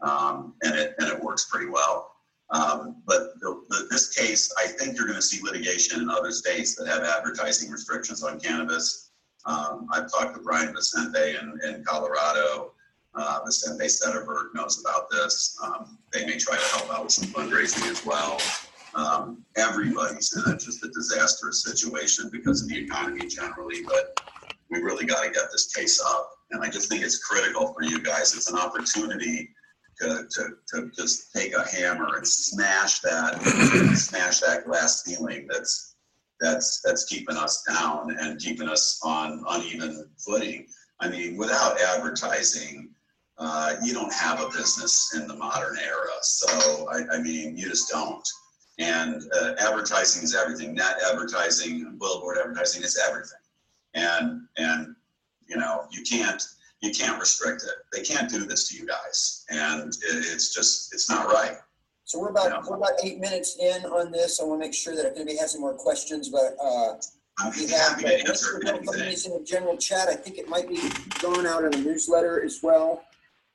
um, 0.00 0.54
and 0.62 0.74
it 0.74 0.94
and 0.98 1.08
it 1.08 1.22
works 1.22 1.48
pretty 1.50 1.66
well. 1.66 2.12
Um, 2.50 3.02
but 3.06 3.38
the, 3.40 3.62
the, 3.68 3.86
this 3.90 4.08
case, 4.08 4.52
I 4.58 4.66
think 4.66 4.96
you're 4.96 5.06
going 5.06 5.16
to 5.16 5.22
see 5.22 5.40
litigation 5.42 6.00
in 6.00 6.10
other 6.10 6.32
states 6.32 6.74
that 6.76 6.88
have 6.88 7.04
advertising 7.04 7.70
restrictions 7.70 8.24
on 8.24 8.40
cannabis. 8.40 9.10
Um, 9.46 9.86
I've 9.92 10.10
talked 10.10 10.34
to 10.34 10.42
Brian 10.42 10.74
Vicente 10.74 11.36
in, 11.36 11.60
in 11.62 11.84
Colorado. 11.84 12.72
Uh, 13.14 13.40
Vicente 13.44 13.86
Sederberg 13.86 14.54
knows 14.54 14.80
about 14.80 15.10
this. 15.10 15.58
Um, 15.62 15.98
they 16.12 16.24
may 16.26 16.38
try 16.38 16.56
to 16.56 16.76
help 16.76 16.92
out 16.92 17.04
with 17.04 17.12
some 17.12 17.28
fundraising 17.28 17.90
as 17.90 18.04
well. 18.06 18.38
Um, 18.94 19.44
everybody's 19.56 20.32
in 20.36 20.52
a, 20.52 20.56
just 20.56 20.84
a 20.84 20.88
disastrous 20.88 21.64
situation 21.64 22.28
because 22.32 22.62
of 22.62 22.68
the 22.68 22.78
economy 22.78 23.26
generally, 23.26 23.82
but 23.82 24.20
we 24.70 24.80
really 24.80 25.06
got 25.06 25.24
to 25.24 25.30
get 25.30 25.44
this 25.52 25.72
case 25.72 26.00
up. 26.04 26.30
And 26.50 26.62
I 26.62 26.68
just 26.68 26.88
think 26.88 27.02
it's 27.02 27.18
critical 27.18 27.72
for 27.72 27.82
you 27.82 28.00
guys. 28.00 28.34
It's 28.34 28.50
an 28.50 28.58
opportunity 28.58 29.50
to, 30.00 30.26
to, 30.30 30.48
to 30.68 30.90
just 30.96 31.32
take 31.32 31.54
a 31.54 31.64
hammer 31.68 32.16
and 32.16 32.26
smash 32.26 33.00
that, 33.00 33.40
smash 33.96 34.40
that 34.40 34.64
glass 34.66 35.04
ceiling 35.04 35.46
that's 35.50 35.90
that's 36.40 36.80
that's 36.82 37.04
keeping 37.04 37.36
us 37.36 37.62
down 37.68 38.16
and 38.18 38.40
keeping 38.40 38.68
us 38.68 38.98
on 39.04 39.44
uneven 39.48 40.08
footing. 40.18 40.66
I 41.00 41.08
mean, 41.08 41.36
without 41.36 41.80
advertising, 41.80 42.90
uh, 43.40 43.76
you 43.82 43.94
don't 43.94 44.12
have 44.12 44.40
a 44.40 44.48
business 44.50 45.14
in 45.14 45.26
the 45.26 45.34
modern 45.34 45.78
era. 45.78 46.12
So 46.20 46.86
I, 46.90 47.16
I 47.16 47.22
mean, 47.22 47.56
you 47.56 47.68
just 47.68 47.88
don't. 47.88 48.26
And 48.78 49.22
uh, 49.40 49.54
advertising 49.58 50.22
is 50.22 50.34
everything. 50.34 50.74
Net 50.74 50.96
advertising, 51.10 51.96
billboard 51.98 52.36
advertising 52.38 52.82
is 52.82 53.00
everything. 53.08 53.38
And 53.94 54.42
and 54.58 54.94
you 55.48 55.56
know 55.56 55.86
you 55.90 56.02
can't 56.02 56.42
you 56.80 56.92
can't 56.92 57.18
restrict 57.18 57.64
it. 57.64 57.74
They 57.92 58.02
can't 58.02 58.30
do 58.30 58.44
this 58.44 58.68
to 58.68 58.76
you 58.76 58.86
guys, 58.86 59.44
and 59.50 59.88
it, 59.88 60.24
it's 60.32 60.54
just 60.54 60.94
it's 60.94 61.10
not 61.10 61.26
right. 61.26 61.56
So 62.04 62.20
we're 62.20 62.28
about 62.28 62.68
we're 62.68 62.76
about 62.76 62.92
eight 63.02 63.18
minutes 63.18 63.56
in 63.58 63.84
on 63.86 64.12
this. 64.12 64.40
I 64.40 64.44
want 64.44 64.60
to 64.60 64.66
make 64.66 64.74
sure 64.74 64.94
that 64.94 65.06
if 65.06 65.16
anybody 65.16 65.38
has 65.38 65.54
any 65.54 65.62
more 65.62 65.74
questions, 65.74 66.28
but 66.28 66.56
uh, 66.62 66.94
I'm 67.38 67.52
we 67.56 67.68
happy 67.68 68.04
have, 68.04 68.20
to 68.20 68.28
answer 68.28 68.60
anything. 68.66 69.32
in 69.32 69.38
the 69.38 69.44
general 69.44 69.76
chat. 69.76 70.08
I 70.08 70.14
think 70.14 70.38
it 70.38 70.48
might 70.48 70.68
be 70.68 70.80
going 71.20 71.46
out 71.46 71.64
in 71.64 71.74
a 71.74 71.78
newsletter 71.78 72.42
as 72.44 72.60
well. 72.62 73.04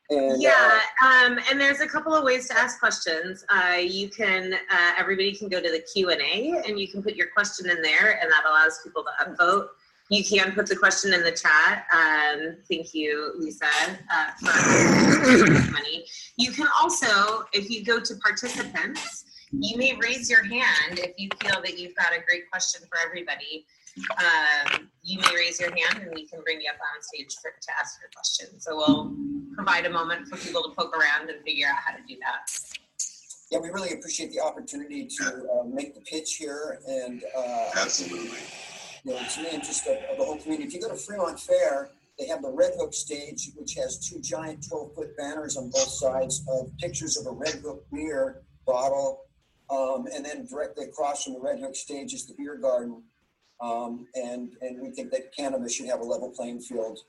And, 0.09 0.41
yeah, 0.41 0.79
uh, 1.01 1.05
um, 1.05 1.39
and 1.49 1.59
there's 1.59 1.79
a 1.79 1.87
couple 1.87 2.13
of 2.13 2.23
ways 2.23 2.47
to 2.49 2.57
ask 2.57 2.79
questions. 2.79 3.43
Uh, 3.49 3.77
you 3.77 4.09
can, 4.09 4.53
uh, 4.53 4.91
everybody 4.97 5.33
can 5.33 5.49
go 5.49 5.59
to 5.59 5.71
the 5.71 5.83
Q 5.93 6.11
and 6.11 6.21
A, 6.21 6.61
and 6.67 6.79
you 6.79 6.87
can 6.87 7.01
put 7.01 7.15
your 7.15 7.27
question 7.27 7.69
in 7.69 7.81
there, 7.81 8.19
and 8.21 8.31
that 8.31 8.43
allows 8.47 8.79
people 8.83 9.03
to 9.03 9.25
upvote. 9.25 9.67
You 10.11 10.23
can 10.23 10.51
put 10.51 10.67
the 10.67 10.75
question 10.75 11.13
in 11.15 11.23
the 11.23 11.31
chat. 11.31 11.87
Um, 11.91 12.57
thank 12.69 12.93
you, 12.93 13.33
Lisa, 13.39 13.65
uh, 13.65 14.31
for 14.37 15.71
money. 15.71 16.05
You 16.37 16.51
can 16.51 16.67
also, 16.79 17.45
if 17.53 17.71
you 17.71 17.83
go 17.83 17.99
to 17.99 18.15
participants, 18.17 19.25
you 19.51 19.77
may 19.77 19.95
raise 19.95 20.29
your 20.29 20.43
hand 20.43 20.99
if 20.99 21.17
you 21.17 21.29
feel 21.41 21.59
that 21.61 21.79
you've 21.79 21.95
got 21.95 22.13
a 22.13 22.21
great 22.27 22.49
question 22.51 22.83
for 22.87 22.99
everybody 23.03 23.65
um, 24.17 24.89
you 25.03 25.19
may 25.19 25.35
raise 25.35 25.59
your 25.59 25.69
hand 25.69 25.99
and 26.01 26.11
we 26.13 26.27
can 26.27 26.41
bring 26.41 26.61
you 26.61 26.69
up 26.69 26.77
on 26.77 27.01
stage 27.01 27.35
for, 27.41 27.51
to 27.51 27.71
ask 27.79 27.99
your 28.01 28.09
question. 28.15 28.59
So 28.59 28.75
we'll 28.75 29.15
provide 29.55 29.85
a 29.85 29.89
moment 29.89 30.27
for 30.27 30.37
people 30.37 30.63
to 30.63 30.69
poke 30.69 30.95
around 30.95 31.29
and 31.29 31.43
figure 31.43 31.67
out 31.67 31.77
how 31.77 31.95
to 31.95 32.01
do 32.07 32.15
that. 32.21 32.51
Yeah, 33.51 33.59
we 33.59 33.69
really 33.69 33.93
appreciate 33.93 34.31
the 34.31 34.41
opportunity 34.41 35.07
to 35.19 35.25
uh, 35.25 35.63
make 35.63 35.93
the 35.93 36.01
pitch 36.01 36.35
here 36.35 36.79
and, 36.87 37.23
uh, 37.37 37.69
Absolutely. 37.77 38.39
you 39.03 39.11
know, 39.11 39.19
it's 39.21 39.37
in 39.37 39.43
the 39.43 39.53
interest 39.53 39.85
of, 39.87 39.97
of 40.09 40.17
the 40.17 40.25
whole 40.25 40.37
community. 40.37 40.67
If 40.67 40.73
you 40.73 40.81
go 40.81 40.89
to 40.89 40.97
Fremont 40.97 41.39
Fair, 41.39 41.91
they 42.17 42.27
have 42.27 42.41
the 42.41 42.51
Red 42.51 42.73
Hook 42.77 42.93
stage, 42.93 43.51
which 43.55 43.75
has 43.75 43.99
two 43.99 44.19
giant 44.19 44.65
12 44.67 44.95
foot 44.95 45.17
banners 45.17 45.57
on 45.57 45.69
both 45.69 45.89
sides 45.89 46.43
of 46.49 46.75
pictures 46.79 47.17
of 47.17 47.27
a 47.27 47.31
Red 47.31 47.55
Hook 47.55 47.85
beer 47.91 48.41
bottle. 48.65 49.21
Um, 49.69 50.07
and 50.13 50.23
then 50.23 50.45
directly 50.45 50.85
across 50.85 51.23
from 51.23 51.33
the 51.33 51.39
Red 51.39 51.59
Hook 51.59 51.75
stage 51.75 52.13
is 52.13 52.25
the 52.25 52.35
beer 52.35 52.55
garden. 52.55 53.03
Um, 53.61 54.07
and, 54.15 54.53
and 54.61 54.81
we 54.81 54.91
think 54.91 55.11
that 55.11 55.33
cannabis 55.35 55.73
should 55.73 55.87
have 55.87 56.01
a 56.01 56.03
level 56.03 56.29
playing 56.29 56.61
field. 56.61 56.99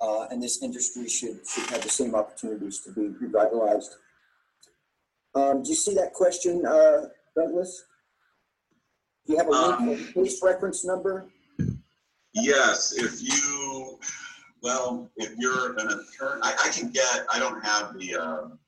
Uh, 0.00 0.26
and 0.30 0.42
this 0.42 0.62
industry 0.62 1.08
should, 1.08 1.40
should 1.48 1.70
have 1.70 1.82
the 1.82 1.88
same 1.88 2.14
opportunities 2.14 2.80
to 2.80 2.92
be 2.92 3.08
revitalized. 3.18 3.96
Um, 5.34 5.62
do 5.62 5.70
you 5.70 5.74
see 5.74 5.94
that 5.94 6.12
question, 6.12 6.64
uh, 6.66 7.08
Douglas? 7.34 7.84
Do 9.26 9.32
you 9.32 9.38
have 9.38 9.48
a 9.48 9.50
link, 9.50 9.98
for 9.98 10.22
case 10.22 10.40
reference 10.42 10.84
number? 10.84 11.28
Yes, 12.34 12.94
if 12.96 13.22
you, 13.22 13.98
well, 14.62 15.10
if 15.16 15.34
you're 15.38 15.72
an 15.78 15.86
attorney, 15.86 16.40
I, 16.42 16.54
I 16.66 16.68
can 16.70 16.90
get, 16.90 17.26
I 17.32 17.38
don't 17.38 17.64
have 17.64 17.98
the, 17.98 18.14
um, 18.16 18.58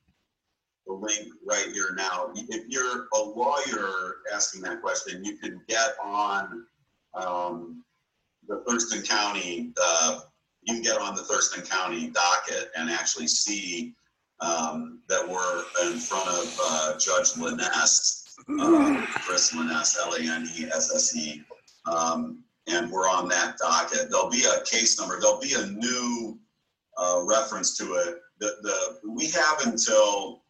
the 0.87 0.93
link 0.93 1.27
right 1.47 1.67
here 1.71 1.93
now. 1.95 2.31
If 2.35 2.67
you're 2.67 3.07
a 3.13 3.19
lawyer 3.19 4.17
asking 4.33 4.61
that 4.63 4.81
question, 4.81 5.23
you 5.23 5.37
can 5.37 5.61
get 5.67 5.95
on, 6.03 6.65
um, 7.13 7.83
the 8.47 8.63
Thurston 8.67 9.01
County, 9.03 9.71
uh, 9.81 10.21
you 10.61 10.75
can 10.75 10.83
get 10.83 10.97
on 10.97 11.15
the 11.15 11.23
Thurston 11.23 11.63
County 11.63 12.09
docket 12.09 12.69
and 12.77 12.89
actually 12.89 13.27
see, 13.27 13.93
um, 14.41 14.99
that 15.09 15.27
we're 15.27 15.63
in 15.87 15.99
front 15.99 16.27
of, 16.29 16.59
uh, 16.63 16.97
Judge 16.97 17.33
Lanese, 17.33 18.25
uh, 18.59 19.05
Chris 19.25 19.53
Lanese, 19.53 19.97
L 19.99 20.13
A 20.13 20.19
N 20.19 20.47
E 20.57 20.65
S 20.65 20.93
S 20.93 21.15
E. 21.15 21.43
Um, 21.85 22.43
and 22.67 22.91
we're 22.91 23.09
on 23.09 23.27
that 23.29 23.57
docket. 23.57 24.09
There'll 24.11 24.29
be 24.29 24.43
a 24.45 24.63
case 24.63 24.99
number, 24.99 25.19
there'll 25.19 25.39
be 25.39 25.55
a 25.55 25.65
new 25.65 26.39
uh, 26.97 27.23
reference 27.25 27.77
to 27.77 27.93
it. 27.95 28.19
The, 28.39 28.55
the, 28.61 29.09
we 29.09 29.29
have 29.31 29.61
until, 29.65 30.43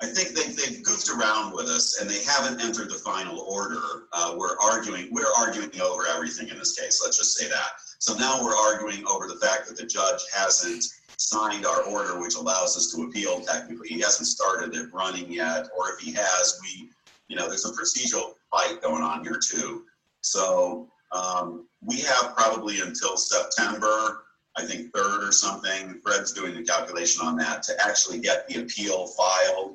I 0.00 0.06
think 0.06 0.28
they, 0.30 0.52
they've 0.52 0.82
goofed 0.84 1.10
around 1.10 1.52
with 1.54 1.66
us 1.66 2.00
and 2.00 2.08
they 2.08 2.22
haven't 2.22 2.60
entered 2.60 2.88
the 2.88 2.94
final 2.94 3.40
order. 3.40 4.06
Uh, 4.12 4.34
we're 4.36 4.56
arguing, 4.60 5.08
we're 5.10 5.32
arguing 5.36 5.70
over 5.80 6.06
everything 6.06 6.48
in 6.48 6.58
this 6.58 6.78
case, 6.78 7.00
let's 7.04 7.18
just 7.18 7.36
say 7.36 7.48
that. 7.48 7.70
So 7.98 8.14
now 8.14 8.42
we're 8.42 8.56
arguing 8.56 9.04
over 9.06 9.26
the 9.26 9.36
fact 9.44 9.66
that 9.68 9.76
the 9.76 9.86
judge 9.86 10.20
hasn't 10.32 10.84
signed 11.16 11.66
our 11.66 11.82
order, 11.82 12.20
which 12.20 12.36
allows 12.36 12.76
us 12.76 12.92
to 12.94 13.02
appeal 13.02 13.40
technically. 13.40 13.88
He 13.88 14.00
hasn't 14.00 14.28
started 14.28 14.74
it 14.76 14.92
running 14.92 15.32
yet, 15.32 15.66
or 15.76 15.90
if 15.90 15.98
he 15.98 16.12
has, 16.12 16.60
we, 16.62 16.90
you 17.26 17.34
know, 17.34 17.48
there's 17.48 17.64
a 17.64 17.72
procedural 17.72 18.34
fight 18.52 18.80
going 18.80 19.02
on 19.02 19.24
here 19.24 19.40
too. 19.44 19.82
So 20.20 20.88
um, 21.10 21.66
we 21.84 22.00
have 22.00 22.36
probably 22.36 22.80
until 22.80 23.16
September, 23.16 24.24
I 24.56 24.64
think 24.64 24.92
third 24.94 25.26
or 25.26 25.32
something. 25.32 26.00
Fred's 26.04 26.32
doing 26.32 26.54
the 26.54 26.62
calculation 26.62 27.26
on 27.26 27.36
that 27.38 27.64
to 27.64 27.72
actually 27.84 28.20
get 28.20 28.46
the 28.48 28.62
appeal 28.62 29.08
filed. 29.08 29.74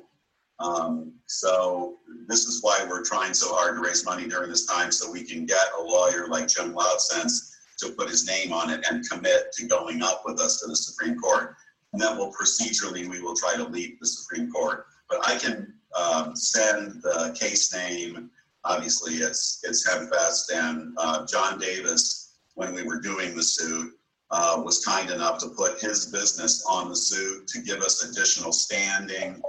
Um, 0.64 1.12
so 1.26 1.96
this 2.26 2.46
is 2.46 2.62
why 2.62 2.86
we're 2.88 3.04
trying 3.04 3.34
so 3.34 3.54
hard 3.54 3.76
to 3.76 3.82
raise 3.82 4.04
money 4.04 4.26
during 4.26 4.50
this 4.50 4.66
time 4.66 4.90
so 4.90 5.10
we 5.10 5.22
can 5.22 5.44
get 5.44 5.66
a 5.78 5.82
lawyer 5.82 6.26
like 6.26 6.48
Jim 6.48 6.74
Lobsenz 6.74 7.52
to 7.78 7.90
put 7.90 8.08
his 8.08 8.26
name 8.26 8.52
on 8.52 8.70
it 8.70 8.84
and 8.90 9.08
commit 9.08 9.52
to 9.52 9.66
going 9.66 10.02
up 10.02 10.22
with 10.24 10.40
us 10.40 10.60
to 10.60 10.66
the 10.66 10.76
Supreme 10.76 11.18
Court. 11.18 11.54
And 11.92 12.00
then 12.00 12.16
we'll 12.16 12.32
procedurally, 12.32 13.08
we 13.08 13.20
will 13.20 13.36
try 13.36 13.54
to 13.56 13.64
lead 13.64 13.98
the 14.00 14.06
Supreme 14.06 14.50
Court. 14.50 14.86
But 15.08 15.20
I 15.28 15.36
can 15.36 15.74
um, 15.96 16.34
send 16.34 17.02
the 17.02 17.36
case 17.38 17.74
name 17.74 18.30
obviously 18.64 19.14
it's 19.14 19.60
it's 19.64 19.86
Hempfest 19.88 20.52
and 20.54 20.94
uh, 20.98 21.26
John 21.26 21.58
Davis 21.58 22.36
when 22.54 22.74
we 22.74 22.82
were 22.82 23.00
doing 23.00 23.34
the 23.34 23.42
suit 23.42 23.92
uh, 24.30 24.60
was 24.64 24.84
kind 24.84 25.10
enough 25.10 25.38
to 25.38 25.48
put 25.48 25.80
his 25.80 26.06
business 26.06 26.64
on 26.68 26.88
the 26.88 26.96
suit 26.96 27.46
to 27.48 27.60
give 27.60 27.80
us 27.80 28.08
additional 28.08 28.52
standing. 28.52 29.42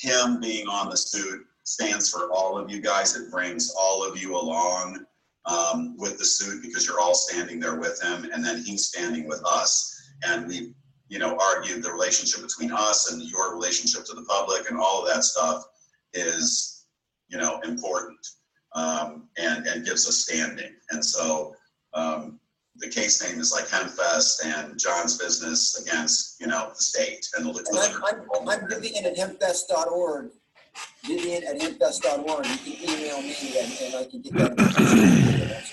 Him 0.00 0.40
being 0.40 0.68
on 0.68 0.90
the 0.90 0.96
suit 0.96 1.44
stands 1.64 2.10
for 2.10 2.30
all 2.32 2.58
of 2.58 2.70
you 2.70 2.80
guys. 2.80 3.16
It 3.16 3.30
brings 3.30 3.72
all 3.78 4.08
of 4.08 4.20
you 4.20 4.36
along 4.36 5.04
um, 5.44 5.96
with 5.96 6.18
the 6.18 6.24
suit 6.24 6.62
because 6.62 6.86
you're 6.86 7.00
all 7.00 7.14
standing 7.14 7.60
there 7.60 7.76
with 7.76 8.00
him, 8.02 8.28
and 8.32 8.44
then 8.44 8.62
he's 8.62 8.86
standing 8.86 9.26
with 9.26 9.42
us. 9.46 9.94
And 10.22 10.46
we, 10.48 10.74
you 11.08 11.18
know, 11.18 11.36
argued 11.40 11.82
the 11.82 11.92
relationship 11.92 12.42
between 12.42 12.72
us 12.72 13.12
and 13.12 13.22
your 13.22 13.54
relationship 13.54 14.04
to 14.06 14.14
the 14.14 14.24
public 14.24 14.68
and 14.68 14.78
all 14.78 15.02
of 15.02 15.12
that 15.12 15.24
stuff 15.24 15.64
is, 16.12 16.86
you 17.28 17.38
know, 17.38 17.60
important 17.60 18.18
um, 18.74 19.28
and, 19.38 19.66
and 19.66 19.84
gives 19.84 20.08
us 20.08 20.18
standing. 20.18 20.74
And 20.90 21.04
so 21.04 21.54
um, 21.94 22.38
the 22.78 22.88
case 22.88 23.22
name 23.22 23.40
is 23.40 23.52
like 23.52 23.66
Hempfest 23.66 24.44
and 24.44 24.78
John's 24.78 25.18
business 25.18 25.80
against, 25.80 26.40
you 26.40 26.46
know, 26.46 26.70
the 26.74 26.82
state 26.82 27.26
and 27.36 27.44
the 27.44 27.50
And. 27.50 28.02
I'm, 28.04 28.20
I'm, 28.40 28.48
I'm 28.48 28.68
Vivian 28.68 29.04
at 29.04 29.16
hempfest.org. 29.16 30.30
Vivian 31.04 31.44
at 31.44 31.58
hempfest.org. 31.58 32.46
You 32.46 32.56
can 32.58 32.90
email 32.90 33.22
me 33.22 33.34
and, 33.58 33.78
and 33.82 33.94
I 33.96 34.04
can 34.04 34.22
get 34.22 34.32
that. 34.34 35.72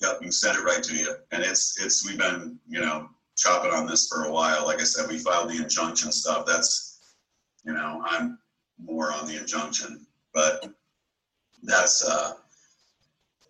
Yep, 0.00 0.16
we 0.20 0.24
can 0.26 0.32
send 0.32 0.58
it 0.58 0.62
right 0.62 0.82
to 0.82 0.94
you. 0.94 1.14
And 1.32 1.42
it's, 1.42 1.82
it's, 1.82 2.06
we've 2.06 2.18
been, 2.18 2.58
you 2.68 2.80
know, 2.80 3.08
chopping 3.36 3.72
on 3.72 3.86
this 3.86 4.06
for 4.08 4.24
a 4.24 4.32
while. 4.32 4.64
Like 4.66 4.80
I 4.80 4.84
said, 4.84 5.08
we 5.08 5.18
filed 5.18 5.50
the 5.50 5.56
injunction 5.56 6.12
stuff. 6.12 6.46
That's, 6.46 7.16
you 7.64 7.72
know, 7.72 8.02
I'm 8.06 8.38
more 8.78 9.12
on 9.12 9.26
the 9.26 9.38
injunction, 9.38 10.06
but 10.32 10.68
that's, 11.62 12.06
uh, 12.06 12.34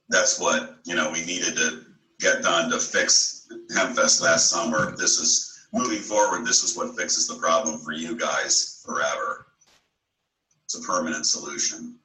that's 0.08 0.38
what, 0.38 0.76
you 0.84 0.94
know, 0.94 1.10
we 1.10 1.24
needed 1.24 1.56
to 1.56 1.83
get 2.20 2.42
done 2.42 2.70
to 2.70 2.78
fix 2.78 3.48
Hempfest 3.74 4.22
last 4.22 4.50
summer. 4.50 4.96
This 4.96 5.18
is, 5.18 5.66
moving 5.72 5.98
forward, 5.98 6.46
this 6.46 6.62
is 6.62 6.76
what 6.76 6.96
fixes 6.96 7.26
the 7.26 7.34
problem 7.34 7.78
for 7.78 7.92
you 7.92 8.16
guys 8.16 8.82
forever. 8.84 9.46
It's 10.64 10.76
a 10.76 10.82
permanent 10.82 11.26
solution. 11.26 11.96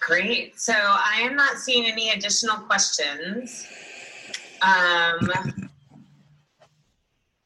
Great. 0.00 0.60
So 0.60 0.74
I 0.74 1.20
am 1.22 1.34
not 1.34 1.56
seeing 1.56 1.86
any 1.86 2.10
additional 2.10 2.56
questions. 2.56 3.66
Um, 4.60 5.30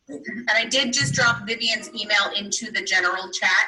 And 0.09 0.51
I 0.51 0.65
did 0.65 0.93
just 0.93 1.15
drop 1.15 1.47
Vivian's 1.47 1.91
email 1.91 2.33
into 2.37 2.71
the 2.73 2.83
general 2.83 3.31
chat. 3.31 3.67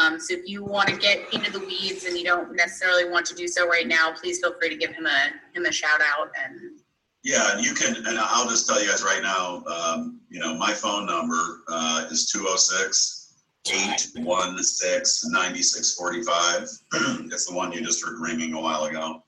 Um, 0.00 0.18
so 0.18 0.34
if 0.34 0.48
you 0.48 0.64
want 0.64 0.88
to 0.88 0.96
get 0.96 1.32
into 1.32 1.52
the 1.52 1.60
weeds 1.60 2.04
and 2.04 2.16
you 2.16 2.24
don't 2.24 2.54
necessarily 2.54 3.08
want 3.08 3.26
to 3.26 3.34
do 3.34 3.46
so 3.46 3.68
right 3.68 3.86
now, 3.86 4.12
please 4.12 4.40
feel 4.40 4.54
free 4.58 4.70
to 4.70 4.76
give 4.76 4.92
him 4.94 5.06
a 5.06 5.32
him 5.54 5.66
a 5.66 5.72
shout 5.72 6.00
out 6.00 6.30
and 6.42 6.80
Yeah, 7.22 7.54
and 7.54 7.64
you 7.64 7.74
can, 7.74 7.96
and 7.96 8.18
I'll 8.18 8.48
just 8.48 8.66
tell 8.66 8.82
you 8.82 8.88
guys 8.88 9.02
right 9.02 9.22
now, 9.22 9.62
um, 9.66 10.20
you 10.30 10.40
know, 10.40 10.54
my 10.54 10.72
phone 10.72 11.06
number, 11.06 11.62
uh, 11.68 12.06
is 12.10 12.30
206 12.30 13.34
816 13.68 15.30
9645. 15.30 16.68
It's 17.32 17.46
the 17.46 17.54
one 17.54 17.72
you 17.72 17.82
just 17.82 18.04
heard 18.04 18.18
ringing 18.20 18.54
a 18.54 18.60
while 18.60 18.84
ago. 18.84 19.22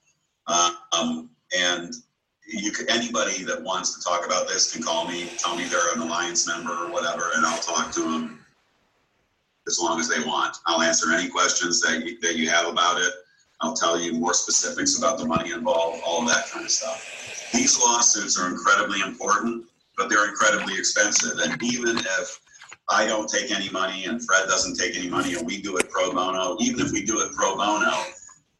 Uh, 0.47 0.71
um, 0.91 1.29
and 1.55 1.93
you 2.47 2.71
could, 2.71 2.89
anybody 2.89 3.43
that 3.43 3.61
wants 3.61 3.95
to 3.95 4.03
talk 4.03 4.25
about 4.25 4.47
this 4.47 4.73
can 4.73 4.81
call 4.81 5.07
me, 5.07 5.29
tell 5.37 5.55
me 5.55 5.65
they're 5.65 5.93
an 5.93 6.01
Alliance 6.01 6.47
member 6.47 6.71
or 6.71 6.91
whatever, 6.91 7.31
and 7.35 7.45
I'll 7.45 7.61
talk 7.61 7.91
to 7.93 8.01
them 8.01 8.42
as 9.67 9.79
long 9.79 9.99
as 9.99 10.09
they 10.09 10.19
want. 10.23 10.57
I'll 10.65 10.81
answer 10.81 11.11
any 11.11 11.29
questions 11.29 11.81
that 11.81 12.05
you, 12.05 12.19
that 12.21 12.35
you 12.35 12.49
have 12.49 12.67
about 12.67 13.01
it. 13.01 13.11
I'll 13.61 13.73
tell 13.73 13.99
you 13.99 14.13
more 14.13 14.33
specifics 14.33 14.97
about 14.97 15.17
the 15.17 15.25
money 15.25 15.51
involved, 15.51 16.01
all 16.05 16.21
of 16.21 16.27
that 16.27 16.49
kind 16.49 16.65
of 16.65 16.71
stuff. 16.71 17.49
These 17.53 17.79
lawsuits 17.79 18.37
are 18.39 18.49
incredibly 18.49 19.01
important, 19.01 19.65
but 19.97 20.09
they're 20.09 20.27
incredibly 20.27 20.77
expensive. 20.77 21.39
And 21.39 21.61
even 21.63 21.97
if 21.97 22.39
I 22.89 23.07
don't 23.07 23.29
take 23.29 23.51
any 23.51 23.69
money 23.69 24.05
and 24.05 24.23
Fred 24.23 24.47
doesn't 24.47 24.75
take 24.75 24.97
any 24.97 25.09
money 25.09 25.35
and 25.35 25.45
we 25.45 25.61
do 25.61 25.77
it 25.77 25.89
pro 25.89 26.11
bono, 26.11 26.57
even 26.59 26.85
if 26.85 26.91
we 26.91 27.05
do 27.05 27.21
it 27.21 27.31
pro 27.33 27.55
bono, 27.55 28.03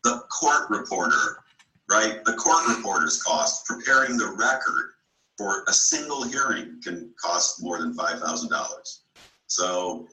the 0.03 0.21
court 0.39 0.69
reporter, 0.69 1.43
right? 1.89 2.23
The 2.23 2.33
court 2.33 2.67
reporter's 2.69 3.21
cost, 3.21 3.65
preparing 3.65 4.17
the 4.17 4.33
record 4.37 4.91
for 5.37 5.63
a 5.67 5.73
single 5.73 6.23
hearing 6.23 6.79
can 6.83 7.13
cost 7.21 7.61
more 7.61 7.79
than 7.79 7.93
$5,000. 7.93 8.99
So, 9.47 10.07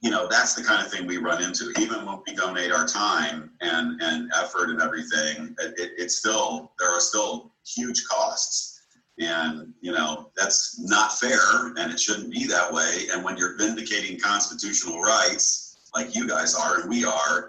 you 0.00 0.10
know, 0.10 0.26
that's 0.28 0.54
the 0.54 0.62
kind 0.62 0.84
of 0.84 0.92
thing 0.92 1.06
we 1.06 1.16
run 1.16 1.42
into. 1.42 1.72
Even 1.78 2.04
when 2.06 2.20
we 2.26 2.34
donate 2.34 2.72
our 2.72 2.86
time 2.86 3.50
and, 3.60 4.00
and 4.02 4.30
effort 4.36 4.70
and 4.70 4.80
everything, 4.80 5.54
it, 5.60 5.74
it, 5.78 5.92
it's 5.96 6.16
still, 6.16 6.72
there 6.78 6.90
are 6.90 7.00
still 7.00 7.52
huge 7.66 8.04
costs. 8.06 8.82
And, 9.18 9.72
you 9.80 9.92
know, 9.92 10.30
that's 10.36 10.78
not 10.80 11.18
fair 11.18 11.68
and 11.76 11.92
it 11.92 12.00
shouldn't 12.00 12.32
be 12.32 12.46
that 12.46 12.72
way. 12.72 13.06
And 13.12 13.24
when 13.24 13.36
you're 13.36 13.56
vindicating 13.56 14.18
constitutional 14.18 15.00
rights, 15.00 15.78
like 15.94 16.14
you 16.14 16.26
guys 16.26 16.54
are 16.54 16.80
and 16.80 16.90
we 16.90 17.04
are, 17.04 17.48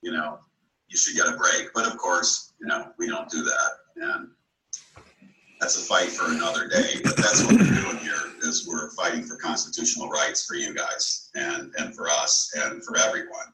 you 0.00 0.12
know, 0.12 0.38
you 0.88 0.96
should 0.96 1.16
get 1.16 1.26
a 1.26 1.36
break. 1.36 1.72
But 1.74 1.86
of 1.86 1.96
course, 1.96 2.52
you 2.60 2.66
know, 2.66 2.92
we 2.98 3.08
don't 3.08 3.28
do 3.28 3.42
that. 3.42 3.70
And 3.96 4.28
that's 5.62 5.76
a 5.76 5.84
fight 5.84 6.08
for 6.08 6.32
another 6.32 6.66
day. 6.66 6.96
But 7.04 7.16
that's 7.16 7.44
what 7.44 7.52
we're 7.52 7.82
doing 7.82 7.98
here 7.98 8.18
is 8.40 8.66
we're 8.66 8.90
fighting 8.90 9.22
for 9.22 9.36
constitutional 9.36 10.08
rights 10.08 10.44
for 10.44 10.56
you 10.56 10.74
guys 10.74 11.30
and, 11.36 11.72
and 11.78 11.94
for 11.94 12.08
us 12.08 12.52
and 12.56 12.84
for 12.84 12.96
everyone. 12.98 13.46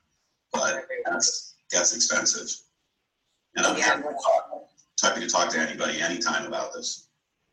But 0.51 0.87
that's, 1.05 1.57
that's 1.71 1.94
expensive. 1.94 2.49
And 3.57 3.66
I'm 3.66 3.77
happy 3.77 4.05
to 4.05 4.09
talk, 4.09 4.64
happy 5.03 5.21
to 5.21 5.29
talk 5.29 5.51
to 5.51 5.59
anybody 5.59 6.01
anytime 6.01 6.47
about 6.47 6.73
this. 6.73 7.09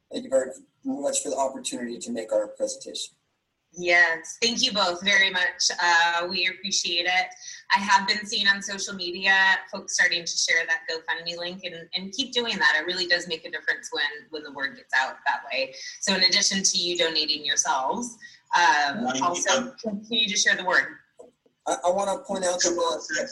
Thank 0.10 0.24
you 0.24 0.30
very 0.30 0.52
much 0.86 1.22
for 1.22 1.32
the 1.32 1.38
opportunity 1.38 2.00
to 2.00 2.12
make 2.12 2.32
our 2.32 2.48
presentation. 2.48 3.15
Yes, 3.78 4.38
thank 4.42 4.62
you 4.62 4.72
both 4.72 5.04
very 5.04 5.30
much. 5.30 5.70
Uh, 5.82 6.28
we 6.30 6.48
appreciate 6.48 7.06
it. 7.06 7.28
I 7.76 7.80
have 7.80 8.08
been 8.08 8.26
seeing 8.26 8.48
on 8.48 8.62
social 8.62 8.94
media 8.94 9.36
folks 9.72 9.96
starting 9.96 10.24
to 10.24 10.38
share 10.38 10.66
that 10.68 10.82
GoFundMe 10.90 11.38
link 11.38 11.64
and, 11.66 11.76
and 11.94 12.14
keep 12.14 12.32
doing 12.32 12.58
that. 12.58 12.78
It 12.80 12.86
really 12.86 13.06
does 13.06 13.28
make 13.28 13.46
a 13.46 13.52
difference 13.52 13.90
when 13.92 14.04
when 14.30 14.44
the 14.44 14.54
word 14.54 14.78
gets 14.78 14.94
out 14.94 15.16
that 15.28 15.42
way. 15.52 15.74
So 16.00 16.16
in 16.16 16.24
addition 16.24 16.64
to 16.64 16.78
you 16.78 16.98
donating 16.98 17.46
yourselves, 17.46 18.18
um, 18.56 19.08
also 19.22 19.74
continue 19.84 20.28
to 20.30 20.38
share 20.38 20.56
the 20.56 20.66
word. 20.66 20.86
I, 21.68 21.76
I 21.86 21.90
want 21.90 22.10
to 22.10 22.24
point 22.26 22.46
out 22.46 22.60
that 22.62 23.30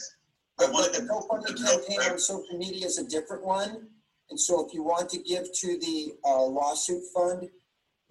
the, 0.57 0.65
the, 0.65 0.99
the 0.99 1.07
GoFundMe 1.07 1.65
campaign 1.65 2.11
on 2.11 2.19
social 2.19 2.57
media 2.57 2.85
is 2.87 2.97
a 2.97 3.07
different 3.07 3.45
one. 3.45 3.87
And 4.29 4.39
so 4.39 4.65
if 4.65 4.73
you 4.73 4.83
want 4.83 5.09
to 5.09 5.19
give 5.19 5.43
to 5.53 5.77
the 5.79 6.13
uh, 6.25 6.43
lawsuit 6.43 7.03
fund, 7.13 7.49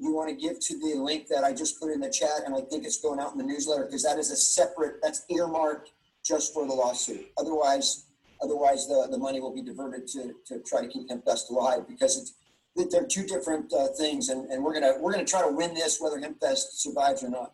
you 0.03 0.13
want 0.13 0.29
to 0.29 0.35
give 0.35 0.59
to 0.59 0.79
the 0.79 0.97
link 0.99 1.29
that 1.29 1.45
I 1.45 1.53
just 1.53 1.79
put 1.81 1.93
in 1.93 2.01
the 2.01 2.11
chat, 2.11 2.43
and 2.45 2.55
I 2.55 2.61
think 2.63 2.85
it's 2.85 3.01
going 3.01 3.21
out 3.21 3.33
in 3.33 3.39
the 3.39 3.45
newsletter 3.45 3.85
because 3.85 4.03
that 4.03 4.19
is 4.19 4.33
a 4.33 4.37
separate, 4.37 4.97
that's 5.01 5.25
earmarked 5.31 5.93
just 6.25 6.53
for 6.53 6.67
the 6.67 6.75
lawsuit. 6.75 7.31
Otherwise, 7.39 8.07
otherwise 8.43 8.89
the, 8.89 9.07
the 9.11 9.19
money 9.19 9.41
will 9.41 9.55
be 9.55 9.63
diverted 9.63 10.09
to, 10.09 10.35
to 10.47 10.59
try 10.61 10.83
to 10.83 10.89
keep 10.89 11.09
HempFest 11.09 11.51
alive 11.51 11.87
because 11.89 12.19
it's 12.19 12.35
they're 12.91 13.07
two 13.07 13.27
different 13.27 13.73
uh, 13.75 13.89
things, 13.99 14.31
and, 14.31 14.51
and 14.51 14.65
we're 14.65 14.73
gonna 14.73 14.95
we're 14.99 15.13
gonna 15.13 15.27
try 15.27 15.43
to 15.43 15.55
win 15.55 15.75
this 15.75 16.01
whether 16.01 16.19
HempFest 16.19 16.73
survives 16.73 17.23
or 17.23 17.29
not. 17.29 17.53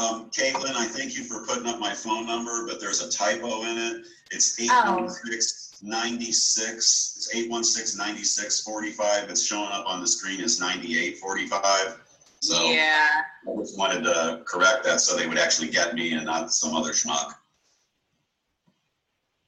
Um, 0.00 0.30
Caitlin, 0.30 0.74
I 0.74 0.86
thank 0.86 1.14
you 1.16 1.24
for 1.24 1.44
putting 1.44 1.66
up 1.66 1.78
my 1.78 1.92
phone 1.92 2.26
number, 2.26 2.66
but 2.66 2.80
there's 2.80 3.02
a 3.02 3.10
typo 3.10 3.62
in 3.64 3.76
it. 3.76 4.06
It's 4.30 4.58
eight 4.58 4.70
one 4.70 5.08
six 5.10 5.78
96, 5.82 6.76
it's 7.16 7.34
816 7.34 7.98
96 7.98 8.60
45. 8.62 9.28
It's 9.28 9.44
showing 9.44 9.68
up 9.70 9.84
on 9.86 10.00
the 10.00 10.06
screen 10.06 10.40
as 10.40 10.58
98 10.58 11.18
45. 11.18 12.00
So 12.40 12.70
Yeah, 12.70 13.08
I 13.46 13.56
just 13.58 13.76
wanted 13.76 14.02
to 14.04 14.42
correct 14.46 14.84
that 14.84 15.00
so 15.00 15.16
they 15.16 15.26
would 15.26 15.36
actually 15.38 15.68
get 15.68 15.94
me 15.94 16.12
and 16.14 16.24
not 16.24 16.50
some 16.52 16.74
other 16.74 16.92
schmuck. 16.92 17.34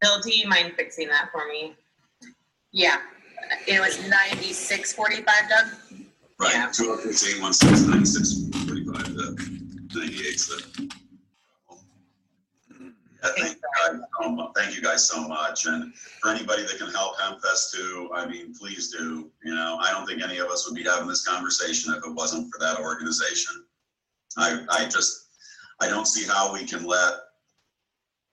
Bill, 0.03 0.21
do 0.21 0.37
you 0.37 0.49
mind 0.49 0.75
fixing 0.77 1.09
that 1.09 1.31
for 1.33 1.47
me? 1.49 1.75
Yeah, 2.73 2.99
it 3.67 3.81
was 3.81 4.07
ninety-six 4.09 4.93
forty-five, 4.93 5.49
Doug? 5.49 5.67
Right, 6.39 6.55
Yeah. 6.55 6.71
206 6.73 7.37
816 7.37 7.91
96 7.91 8.67
45. 8.67 9.17
98's 10.33 10.47
the. 10.49 10.93
Thank 13.25 13.55
you 13.55 13.61
guys 13.89 14.01
so 14.21 14.31
mu- 14.31 14.49
Thank 14.55 14.75
you 14.75 14.83
guys 14.83 15.09
so 15.09 15.29
much. 15.29 15.67
And 15.67 15.95
for 15.95 16.31
anybody 16.31 16.63
that 16.63 16.79
can 16.79 16.91
help 16.91 17.17
HempFest 17.19 17.73
too, 17.73 18.11
I 18.13 18.27
mean, 18.27 18.53
please 18.55 18.91
do. 18.91 19.31
You 19.45 19.55
know, 19.55 19.79
I 19.81 19.93
don't 19.93 20.07
think 20.07 20.23
any 20.23 20.39
of 20.39 20.49
us 20.49 20.67
would 20.67 20.75
be 20.75 20.83
having 20.83 21.07
this 21.07 21.27
conversation 21.27 21.95
if 21.95 22.05
it 22.05 22.13
wasn't 22.13 22.53
for 22.53 22.59
that 22.59 22.81
organization. 22.81 23.65
I, 24.37 24.65
I 24.71 24.85
just, 24.87 25.29
I 25.81 25.89
don't 25.89 26.07
see 26.07 26.27
how 26.27 26.53
we 26.53 26.65
can 26.65 26.85
let 26.85 27.13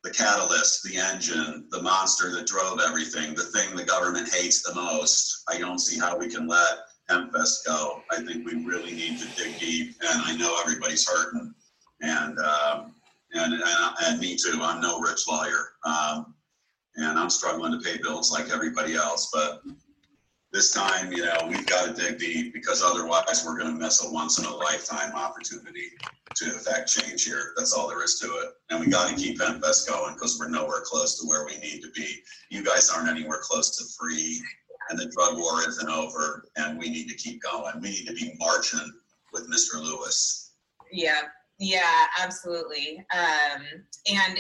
the 0.04 0.10
catalyst, 0.10 0.84
the 0.84 0.98
engine, 0.98 1.66
the 1.70 1.82
monster 1.82 2.32
that 2.32 2.48
drove 2.48 2.80
everything, 2.80 3.36
the 3.36 3.44
thing 3.44 3.76
the 3.76 3.84
government 3.84 4.34
hates 4.34 4.64
the 4.64 4.74
most, 4.74 5.44
I 5.50 5.60
don't 5.60 5.80
see 5.80 6.00
how 6.00 6.18
we 6.18 6.30
can 6.30 6.48
let 6.48 6.80
HempFest 7.10 7.66
go. 7.66 8.02
I 8.12 8.24
think 8.24 8.46
we 8.46 8.64
really 8.64 8.94
need 8.94 9.20
to 9.20 9.28
dig 9.36 9.60
deep, 9.60 9.96
and 10.02 10.22
I 10.24 10.38
know 10.38 10.58
everybody's 10.64 11.08
hurting. 11.08 11.54
And, 12.02 12.38
um, 12.40 12.94
and, 13.34 13.54
and, 13.54 13.64
and 14.06 14.20
me 14.20 14.36
too, 14.36 14.60
I'm 14.62 14.82
no 14.82 15.00
rich 15.00 15.28
lawyer. 15.28 15.74
Um, 15.84 16.34
and 16.96 17.20
I'm 17.20 17.30
struggling 17.30 17.72
to 17.72 17.80
pay 17.80 17.98
bills 18.02 18.32
like 18.32 18.52
everybody 18.52 18.96
else, 18.96 19.30
but 19.34 19.62
this 20.52 20.74
time, 20.74 21.12
you 21.12 21.24
know, 21.24 21.38
we've 21.48 21.66
got 21.68 21.86
to 21.86 21.94
dig 21.94 22.18
deep 22.18 22.54
because 22.54 22.82
otherwise 22.84 23.44
we're 23.46 23.58
going 23.58 23.72
to 23.72 23.80
miss 23.80 24.04
a 24.04 24.12
once 24.12 24.40
in 24.40 24.46
a 24.46 24.54
lifetime 24.54 25.14
opportunity 25.14 25.90
to 26.36 26.46
affect 26.56 26.92
change 26.92 27.24
here. 27.24 27.54
That's 27.56 27.72
all 27.74 27.88
there 27.88 28.04
is 28.04 28.20
to 28.20 28.28
it. 28.28 28.50
And 28.70 28.80
we 28.80 28.88
got 28.88 29.10
to 29.10 29.16
keep 29.16 29.40
HempFest 29.40 29.88
going 29.88 30.16
because 30.16 30.40
we're 30.40 30.50
nowhere 30.50 30.82
close 30.84 31.20
to 31.20 31.28
where 31.28 31.46
we 31.46 31.58
need 31.60 31.82
to 31.84 31.92
be. 31.92 32.24
You 32.50 32.64
guys 32.64 32.90
aren't 32.90 33.10
anywhere 33.10 33.40
close 33.44 33.78
to 33.78 33.86
free 33.98 34.42
and 34.90 34.98
the 34.98 35.06
drug 35.06 35.38
war 35.38 35.68
isn't 35.68 35.90
over 35.90 36.46
and 36.56 36.80
we 36.80 36.90
need 36.90 37.08
to 37.10 37.16
keep 37.16 37.42
going. 37.44 37.80
We 37.82 37.90
need 37.90 38.08
to 38.08 38.14
be 38.14 38.36
marching 38.40 38.92
with 39.32 39.50
Mr. 39.50 39.80
Lewis. 39.82 40.54
yeah, 40.92 41.22
yeah, 41.60 42.06
absolutely. 42.22 43.06
Um, 43.14 43.62
and 44.10 44.40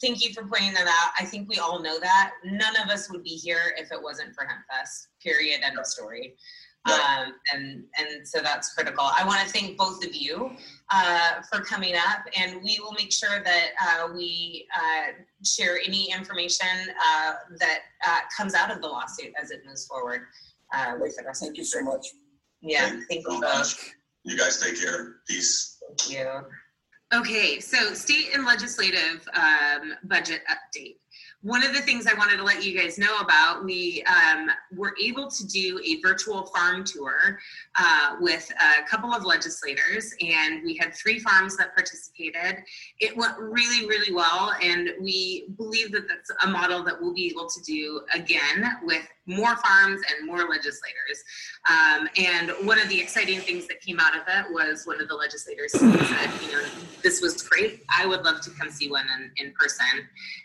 thank 0.00 0.24
you 0.24 0.32
for 0.32 0.44
pointing 0.46 0.72
that 0.74 0.86
out. 0.86 1.12
I 1.18 1.24
think 1.24 1.48
we 1.48 1.58
all 1.58 1.82
know 1.82 1.98
that. 1.98 2.32
None 2.44 2.76
of 2.82 2.88
us 2.88 3.10
would 3.10 3.24
be 3.24 3.30
here 3.30 3.74
if 3.76 3.90
it 3.90 4.00
wasn't 4.00 4.34
for 4.34 4.44
HempFest, 4.44 5.08
period, 5.20 5.60
end 5.64 5.76
of 5.78 5.86
story. 5.86 6.36
Um, 6.84 7.34
and, 7.52 7.84
and 7.98 8.26
so 8.26 8.40
that's 8.40 8.74
critical. 8.74 9.04
I 9.16 9.24
want 9.24 9.46
to 9.46 9.52
thank 9.52 9.76
both 9.76 10.04
of 10.04 10.14
you 10.14 10.50
uh, 10.90 11.42
for 11.50 11.60
coming 11.60 11.94
up, 11.94 12.24
and 12.36 12.56
we 12.62 12.78
will 12.80 12.92
make 12.92 13.12
sure 13.12 13.42
that 13.44 13.68
uh, 13.80 14.08
we 14.14 14.66
uh, 14.76 15.12
share 15.44 15.78
any 15.84 16.12
information 16.12 16.66
uh, 16.88 17.32
that 17.58 17.80
uh, 18.06 18.18
comes 18.36 18.54
out 18.54 18.72
of 18.72 18.80
the 18.80 18.88
lawsuit 18.88 19.32
as 19.40 19.52
it 19.52 19.62
moves 19.64 19.86
forward 19.86 20.22
uh, 20.74 20.94
with 21.00 21.16
the 21.16 21.24
rest 21.24 21.42
of 21.42 21.46
Thank 21.48 21.58
you 21.58 21.64
so 21.64 21.82
much. 21.82 22.06
Yeah, 22.62 22.88
Thank 23.08 23.10
you 23.10 23.22
so 23.26 23.38
much. 23.38 23.94
You 24.24 24.36
guys 24.36 24.60
take 24.60 24.80
care. 24.80 25.16
Peace. 25.28 25.71
Thank 25.98 26.12
you. 26.12 26.42
Okay, 27.14 27.60
so 27.60 27.92
state 27.92 28.34
and 28.34 28.46
legislative 28.46 29.28
um, 29.36 29.92
budget 30.04 30.40
update. 30.50 30.96
One 31.42 31.62
of 31.62 31.74
the 31.74 31.80
things 31.82 32.06
I 32.06 32.14
wanted 32.14 32.36
to 32.36 32.44
let 32.44 32.64
you 32.64 32.78
guys 32.78 32.96
know 32.98 33.18
about, 33.18 33.64
we 33.64 34.02
um, 34.04 34.48
were 34.74 34.94
able 35.02 35.28
to 35.28 35.46
do 35.46 35.78
a 35.84 36.00
virtual 36.00 36.46
farm 36.46 36.84
tour 36.84 37.38
uh, 37.76 38.16
with 38.20 38.50
a 38.52 38.88
couple 38.88 39.12
of 39.12 39.24
legislators, 39.24 40.14
and 40.22 40.62
we 40.64 40.76
had 40.76 40.94
three 40.94 41.18
farms 41.18 41.56
that 41.58 41.74
participated. 41.74 42.62
It 42.98 43.14
went 43.14 43.36
really, 43.38 43.86
really 43.86 44.14
well, 44.14 44.54
and 44.62 44.90
we 45.00 45.48
believe 45.58 45.92
that 45.92 46.08
that's 46.08 46.30
a 46.44 46.46
model 46.46 46.82
that 46.84 46.94
we'll 46.98 47.12
be 47.12 47.28
able 47.28 47.48
to 47.48 47.60
do 47.62 48.02
again 48.14 48.64
with 48.84 49.06
more 49.26 49.56
farms 49.56 50.00
and 50.10 50.26
more 50.26 50.48
legislators. 50.48 51.22
Um, 51.70 52.08
and 52.16 52.50
one 52.66 52.78
of 52.78 52.88
the 52.88 53.00
exciting 53.00 53.40
things 53.40 53.68
that 53.68 53.80
came 53.80 54.00
out 54.00 54.16
of 54.16 54.22
it 54.26 54.52
was 54.52 54.84
one 54.84 55.00
of 55.00 55.08
the 55.08 55.14
legislators 55.14 55.72
said, 55.72 56.30
you 56.44 56.52
know, 56.52 56.62
this 57.02 57.20
was 57.20 57.42
great. 57.42 57.82
I 57.96 58.06
would 58.06 58.22
love 58.22 58.40
to 58.42 58.50
come 58.50 58.70
see 58.70 58.90
one 58.90 59.06
in, 59.16 59.30
in 59.36 59.52
person. 59.52 59.86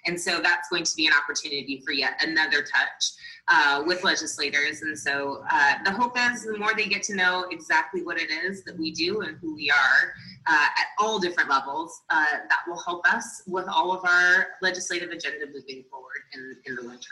And 0.05 0.19
so 0.19 0.39
that's 0.39 0.69
going 0.69 0.83
to 0.83 0.95
be 0.95 1.07
an 1.07 1.13
opportunity 1.13 1.81
for 1.85 1.91
yet 1.91 2.21
another 2.23 2.61
touch 2.61 3.13
uh, 3.47 3.83
with 3.85 4.03
legislators. 4.03 4.81
And 4.81 4.97
so 4.97 5.43
uh, 5.49 5.75
the 5.83 5.91
hope 5.91 6.17
is 6.17 6.43
the 6.43 6.57
more 6.57 6.73
they 6.75 6.85
get 6.85 7.03
to 7.03 7.15
know 7.15 7.45
exactly 7.49 8.03
what 8.03 8.19
it 8.19 8.29
is 8.29 8.63
that 8.65 8.77
we 8.77 8.91
do 8.91 9.21
and 9.21 9.37
who 9.37 9.55
we 9.55 9.71
are 9.71 10.13
uh, 10.47 10.65
at 10.65 10.87
all 10.99 11.19
different 11.19 11.49
levels, 11.49 12.01
uh, 12.09 12.25
that 12.49 12.59
will 12.67 12.81
help 12.81 13.11
us 13.11 13.43
with 13.47 13.65
all 13.67 13.91
of 13.91 14.03
our 14.05 14.47
legislative 14.61 15.09
agenda 15.09 15.45
moving 15.47 15.83
forward 15.89 16.21
in, 16.33 16.57
in 16.65 16.75
the 16.75 16.83
winter. 16.83 17.07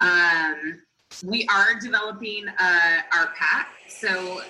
Um, 0.00 0.82
we 1.24 1.46
are 1.48 1.78
developing 1.80 2.46
uh, 2.48 3.00
our 3.16 3.28
PAC. 3.36 3.68
So 3.88 4.42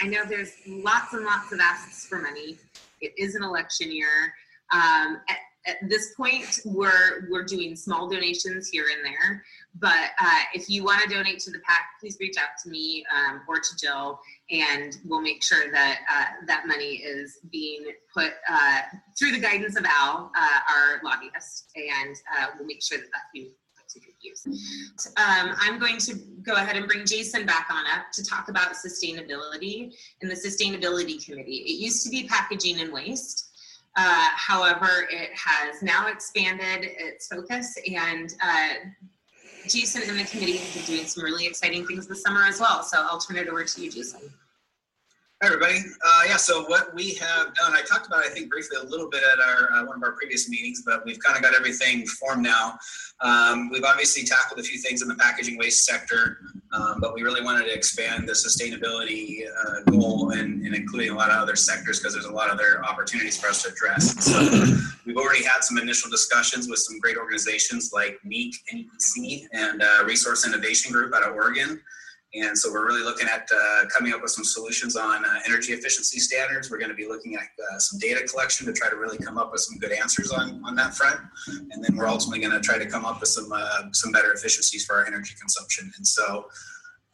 I 0.00 0.06
know 0.06 0.24
there's 0.24 0.52
lots 0.66 1.12
and 1.12 1.24
lots 1.24 1.52
of 1.52 1.60
asks 1.60 2.06
for 2.06 2.18
money. 2.18 2.58
It 3.00 3.12
is 3.16 3.34
an 3.34 3.42
election 3.42 3.92
year. 3.92 4.34
Um, 4.72 5.20
at, 5.28 5.38
at 5.66 5.88
this 5.88 6.14
point, 6.14 6.60
we're 6.64 7.28
we're 7.28 7.44
doing 7.44 7.74
small 7.76 8.08
donations 8.08 8.68
here 8.68 8.86
and 8.94 9.04
there. 9.04 9.44
But 9.78 10.10
uh, 10.20 10.40
if 10.54 10.70
you 10.70 10.84
want 10.84 11.02
to 11.02 11.08
donate 11.08 11.40
to 11.40 11.50
the 11.50 11.58
PAC, 11.58 11.80
please 12.00 12.16
reach 12.20 12.36
out 12.38 12.50
to 12.62 12.70
me 12.70 13.04
um, 13.14 13.42
or 13.48 13.56
to 13.56 13.76
Jill, 13.76 14.20
and 14.50 14.96
we'll 15.04 15.20
make 15.20 15.42
sure 15.42 15.70
that 15.70 15.98
uh, 16.10 16.46
that 16.46 16.66
money 16.66 16.96
is 16.96 17.38
being 17.50 17.84
put 18.14 18.32
uh, 18.48 18.80
through 19.18 19.32
the 19.32 19.40
guidance 19.40 19.76
of 19.76 19.84
Al, 19.84 20.30
uh, 20.36 20.58
our 20.70 21.00
lobbyist, 21.04 21.70
and 21.76 22.16
uh, 22.38 22.46
we'll 22.56 22.66
make 22.66 22.82
sure 22.82 22.98
that 22.98 23.08
that's 23.12 23.24
being 23.34 23.50
good 24.00 24.14
use. 24.20 24.46
Um, 25.16 25.54
I'm 25.58 25.78
going 25.78 25.98
to 25.98 26.14
go 26.42 26.54
ahead 26.54 26.76
and 26.76 26.86
bring 26.86 27.04
Jason 27.06 27.46
back 27.46 27.68
on 27.70 27.84
up 27.86 28.12
to 28.12 28.24
talk 28.24 28.48
about 28.48 28.72
sustainability 28.72 29.94
in 30.20 30.28
the 30.28 30.34
Sustainability 30.34 31.24
Committee. 31.24 31.64
It 31.66 31.80
used 31.80 32.04
to 32.04 32.10
be 32.10 32.26
packaging 32.28 32.80
and 32.80 32.92
waste. 32.92 33.50
Uh, 33.96 34.28
however, 34.34 35.08
it 35.10 35.30
has 35.32 35.82
now 35.82 36.08
expanded 36.08 36.90
its 36.98 37.28
focus 37.28 37.78
and 37.94 38.34
uh, 38.42 38.74
Jason 39.68 40.02
and 40.08 40.18
the 40.18 40.24
committee 40.24 40.58
have 40.58 40.74
been 40.74 40.84
doing 40.84 41.06
some 41.06 41.24
really 41.24 41.46
exciting 41.46 41.86
things 41.86 42.06
this 42.06 42.22
summer 42.22 42.44
as 42.44 42.60
well. 42.60 42.82
So 42.82 43.04
I'll 43.08 43.18
turn 43.18 43.36
it 43.36 43.48
over 43.48 43.64
to 43.64 43.82
you, 43.82 43.90
Jason. 43.90 44.20
Hi, 45.46 45.52
everybody. 45.52 45.78
Uh, 46.04 46.22
yeah, 46.26 46.36
so 46.38 46.64
what 46.64 46.92
we 46.92 47.14
have 47.14 47.54
done, 47.54 47.72
I 47.72 47.82
talked 47.82 48.08
about, 48.08 48.26
I 48.26 48.28
think, 48.28 48.50
briefly 48.50 48.78
a 48.82 48.84
little 48.84 49.08
bit 49.08 49.22
at 49.22 49.38
our 49.38 49.70
uh, 49.74 49.86
one 49.86 49.94
of 49.94 50.02
our 50.02 50.10
previous 50.10 50.48
meetings, 50.48 50.82
but 50.84 51.04
we've 51.06 51.20
kind 51.20 51.36
of 51.36 51.42
got 51.44 51.54
everything 51.54 52.04
formed 52.04 52.42
now. 52.42 52.76
Um, 53.20 53.70
we've 53.70 53.84
obviously 53.84 54.24
tackled 54.24 54.58
a 54.58 54.64
few 54.64 54.76
things 54.80 55.02
in 55.02 55.08
the 55.08 55.14
packaging 55.14 55.56
waste 55.56 55.86
sector, 55.86 56.38
um, 56.72 56.98
but 57.00 57.14
we 57.14 57.22
really 57.22 57.44
wanted 57.44 57.66
to 57.66 57.72
expand 57.72 58.28
the 58.28 58.32
sustainability 58.32 59.42
uh, 59.46 59.88
goal 59.88 60.30
and, 60.30 60.66
and, 60.66 60.74
including 60.74 61.10
a 61.10 61.14
lot 61.14 61.30
of 61.30 61.36
other 61.36 61.54
sectors 61.54 62.00
because 62.00 62.12
there's 62.12 62.26
a 62.26 62.32
lot 62.32 62.48
of 62.48 62.54
other 62.54 62.84
opportunities 62.84 63.40
for 63.40 63.46
us 63.46 63.62
to 63.62 63.68
address. 63.68 64.24
So 64.24 64.40
we've 65.06 65.16
already 65.16 65.44
had 65.44 65.60
some 65.60 65.78
initial 65.78 66.10
discussions 66.10 66.68
with 66.68 66.80
some 66.80 66.98
great 66.98 67.16
organizations 67.16 67.92
like 67.92 68.18
NEEC, 68.26 68.56
NEC, 68.72 69.48
and 69.52 69.80
uh, 69.80 70.02
Resource 70.04 70.44
Innovation 70.44 70.90
Group 70.90 71.14
out 71.14 71.22
of 71.22 71.36
Oregon. 71.36 71.80
And 72.42 72.56
so 72.56 72.70
we're 72.70 72.86
really 72.86 73.02
looking 73.02 73.28
at 73.28 73.48
uh, 73.52 73.86
coming 73.88 74.12
up 74.12 74.22
with 74.22 74.30
some 74.30 74.44
solutions 74.44 74.96
on 74.96 75.24
uh, 75.24 75.38
energy 75.46 75.72
efficiency 75.72 76.18
standards. 76.18 76.70
We're 76.70 76.78
going 76.78 76.90
to 76.90 76.96
be 76.96 77.06
looking 77.06 77.34
at 77.34 77.48
uh, 77.72 77.78
some 77.78 77.98
data 77.98 78.26
collection 78.26 78.66
to 78.66 78.72
try 78.72 78.90
to 78.90 78.96
really 78.96 79.18
come 79.18 79.38
up 79.38 79.52
with 79.52 79.62
some 79.62 79.78
good 79.78 79.92
answers 79.92 80.30
on, 80.30 80.62
on 80.64 80.74
that 80.76 80.94
front. 80.94 81.20
And 81.70 81.82
then 81.82 81.96
we're 81.96 82.08
ultimately 82.08 82.40
going 82.40 82.52
to 82.52 82.60
try 82.60 82.78
to 82.78 82.86
come 82.86 83.04
up 83.04 83.20
with 83.20 83.30
some 83.30 83.50
uh, 83.52 83.92
some 83.92 84.12
better 84.12 84.32
efficiencies 84.32 84.84
for 84.84 84.96
our 84.96 85.06
energy 85.06 85.34
consumption. 85.38 85.90
And 85.96 86.06
so 86.06 86.46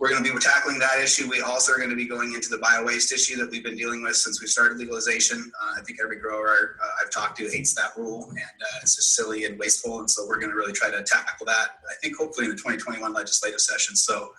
we're 0.02 0.08
going 0.08 0.24
to 0.24 0.32
be 0.32 0.36
tackling 0.40 0.80
that 0.80 0.98
issue. 1.00 1.30
We 1.30 1.42
also 1.42 1.72
are 1.72 1.78
going 1.78 1.90
to 1.90 1.94
be 1.94 2.08
going 2.08 2.34
into 2.34 2.48
the 2.48 2.58
bio 2.58 2.84
waste 2.84 3.12
issue 3.12 3.36
that 3.36 3.48
we've 3.52 3.62
been 3.62 3.76
dealing 3.76 4.02
with 4.02 4.16
since 4.16 4.40
we 4.40 4.48
started 4.48 4.78
legalization. 4.78 5.52
Uh, 5.62 5.78
I 5.78 5.82
think 5.82 6.00
every 6.02 6.18
grower 6.18 6.76
uh, 6.82 6.88
I've 7.00 7.10
talked 7.12 7.38
to 7.38 7.44
hates 7.48 7.72
that 7.74 7.96
rule, 7.96 8.28
and 8.30 8.38
it's 8.82 8.96
just 8.96 9.14
silly 9.14 9.44
and 9.44 9.56
wasteful. 9.60 10.00
And 10.00 10.10
so 10.10 10.26
we're 10.26 10.40
going 10.40 10.50
to 10.50 10.56
really 10.56 10.72
try 10.72 10.90
to 10.90 11.04
tackle 11.04 11.46
that. 11.46 11.78
I 11.88 11.94
think 12.02 12.16
hopefully 12.16 12.46
in 12.46 12.50
the 12.50 12.56
2021 12.56 13.12
legislative 13.12 13.60
session. 13.60 13.94
So, 13.94 14.32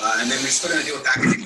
uh, 0.00 0.18
and 0.20 0.30
then 0.30 0.38
we're 0.42 0.48
still 0.48 0.70
going 0.70 0.84
to 0.84 0.90
do 0.90 0.96
a 0.96 1.04
packaging 1.04 1.44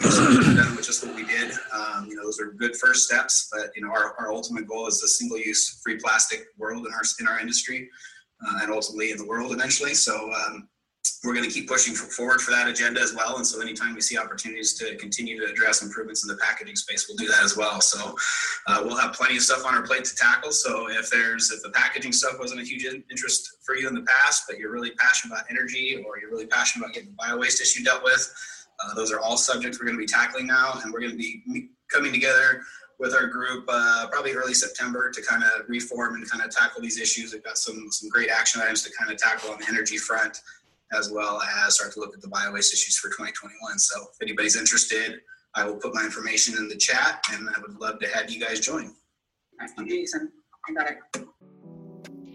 with 0.76 0.84
just 0.84 1.04
what 1.04 1.14
we 1.14 1.24
did. 1.24 1.52
Um, 1.72 2.06
you 2.08 2.16
know, 2.16 2.24
those 2.24 2.40
are 2.40 2.52
good 2.52 2.76
first 2.76 3.06
steps, 3.06 3.48
but 3.52 3.70
you 3.74 3.82
know, 3.82 3.90
our, 3.90 4.14
our 4.18 4.32
ultimate 4.32 4.66
goal 4.66 4.86
is 4.86 5.02
a 5.02 5.08
single-use 5.08 5.80
free 5.82 5.98
plastic 5.98 6.46
world 6.58 6.86
in 6.86 6.92
our 6.92 7.02
in 7.20 7.28
our 7.28 7.40
industry, 7.40 7.88
uh, 8.46 8.60
and 8.62 8.72
ultimately 8.72 9.10
in 9.10 9.18
the 9.18 9.26
world 9.26 9.52
eventually. 9.52 9.94
So. 9.94 10.30
Um, 10.32 10.68
we're 11.24 11.34
going 11.34 11.48
to 11.48 11.52
keep 11.52 11.68
pushing 11.68 11.94
forward 11.94 12.40
for 12.40 12.50
that 12.50 12.68
agenda 12.68 13.00
as 13.00 13.14
well. 13.14 13.36
And 13.36 13.46
so, 13.46 13.60
anytime 13.60 13.94
we 13.94 14.00
see 14.00 14.18
opportunities 14.18 14.74
to 14.74 14.96
continue 14.96 15.38
to 15.40 15.50
address 15.50 15.82
improvements 15.82 16.24
in 16.24 16.28
the 16.28 16.36
packaging 16.36 16.76
space, 16.76 17.08
we'll 17.08 17.16
do 17.16 17.28
that 17.28 17.42
as 17.42 17.56
well. 17.56 17.80
So, 17.80 18.16
uh, 18.66 18.82
we'll 18.84 18.96
have 18.96 19.12
plenty 19.12 19.36
of 19.36 19.42
stuff 19.42 19.64
on 19.64 19.74
our 19.74 19.82
plate 19.82 20.04
to 20.04 20.14
tackle. 20.14 20.52
So, 20.52 20.88
if 20.90 21.10
there's 21.10 21.50
if 21.50 21.62
the 21.62 21.70
packaging 21.70 22.12
stuff 22.12 22.38
wasn't 22.38 22.60
a 22.60 22.64
huge 22.64 22.84
interest 22.84 23.58
for 23.62 23.76
you 23.76 23.88
in 23.88 23.94
the 23.94 24.02
past, 24.02 24.44
but 24.48 24.58
you're 24.58 24.72
really 24.72 24.92
passionate 24.92 25.34
about 25.34 25.46
energy 25.50 26.04
or 26.06 26.18
you're 26.18 26.30
really 26.30 26.46
passionate 26.46 26.84
about 26.84 26.94
getting 26.94 27.10
the 27.10 27.16
bio 27.16 27.36
waste 27.36 27.60
issue 27.60 27.84
dealt 27.84 28.02
with, 28.02 28.32
uh, 28.84 28.94
those 28.94 29.12
are 29.12 29.20
all 29.20 29.36
subjects 29.36 29.78
we're 29.78 29.86
going 29.86 29.96
to 29.96 30.02
be 30.02 30.06
tackling 30.06 30.46
now, 30.46 30.80
and 30.82 30.92
we're 30.92 31.00
going 31.00 31.12
to 31.12 31.18
be 31.18 31.70
coming 31.88 32.12
together 32.12 32.62
with 32.98 33.14
our 33.14 33.26
group 33.26 33.64
uh, 33.68 34.06
probably 34.10 34.32
early 34.32 34.54
September 34.54 35.10
to 35.10 35.22
kind 35.22 35.42
of 35.42 35.68
reform 35.68 36.14
and 36.14 36.28
kind 36.30 36.42
of 36.42 36.50
tackle 36.50 36.80
these 36.80 37.00
issues. 37.00 37.32
We've 37.32 37.42
got 37.42 37.58
some 37.58 37.90
some 37.90 38.08
great 38.08 38.30
action 38.30 38.60
items 38.60 38.82
to 38.82 38.92
kind 38.96 39.10
of 39.10 39.18
tackle 39.18 39.50
on 39.50 39.58
the 39.58 39.66
energy 39.68 39.98
front 39.98 40.40
as 40.92 41.11
well 41.11 41.40
as 41.42 41.76
start 41.76 41.92
to 41.92 42.00
look 42.00 42.14
at 42.14 42.22
the 42.22 42.28
bio 42.28 42.52
waste 42.52 42.72
issues 42.72 42.96
for 42.98 43.09
2021. 43.09 43.78
So 43.78 44.00
if 44.00 44.22
anybody's 44.22 44.57
interested, 44.57 45.20
I 45.55 45.64
will 45.64 45.76
put 45.76 45.94
my 45.94 46.05
information 46.05 46.57
in 46.57 46.68
the 46.68 46.76
chat 46.76 47.24
and 47.33 47.48
I 47.48 47.61
would 47.61 47.78
love 47.81 47.98
to 48.00 48.09
have 48.09 48.31
you 48.31 48.40
guys 48.40 48.61
join. 48.61 48.94
Jason. 49.87 50.33
I 50.68 50.72
got 50.72 50.90
it. 50.90 51.26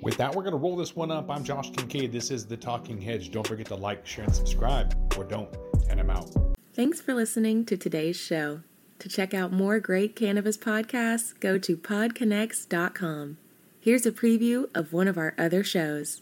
With 0.01 0.17
that, 0.17 0.33
we're 0.33 0.43
going 0.43 0.53
to 0.53 0.59
roll 0.59 0.75
this 0.75 0.95
one 0.95 1.11
up. 1.11 1.29
I'm 1.29 1.43
Josh 1.43 1.71
Kincaid. 1.71 2.11
This 2.11 2.31
is 2.31 2.45
The 2.45 2.55
Talking 2.55 3.01
Hedge. 3.01 3.31
Don't 3.31 3.45
forget 3.45 3.65
to 3.67 3.75
like, 3.75 4.05
share, 4.05 4.25
and 4.25 4.33
subscribe, 4.33 4.95
or 5.17 5.23
don't, 5.23 5.49
and 5.89 5.99
I'm 5.99 6.09
out. 6.09 6.29
Thanks 6.73 7.01
for 7.01 7.13
listening 7.13 7.65
to 7.65 7.75
today's 7.75 8.15
show. 8.15 8.61
To 8.99 9.09
check 9.09 9.33
out 9.33 9.51
more 9.51 9.79
great 9.79 10.15
cannabis 10.15 10.57
podcasts, 10.57 11.37
go 11.39 11.57
to 11.57 11.75
podconnects.com. 11.75 13.37
Here's 13.79 14.05
a 14.05 14.11
preview 14.11 14.69
of 14.75 14.93
one 14.93 15.07
of 15.07 15.17
our 15.17 15.33
other 15.37 15.63
shows. 15.63 16.21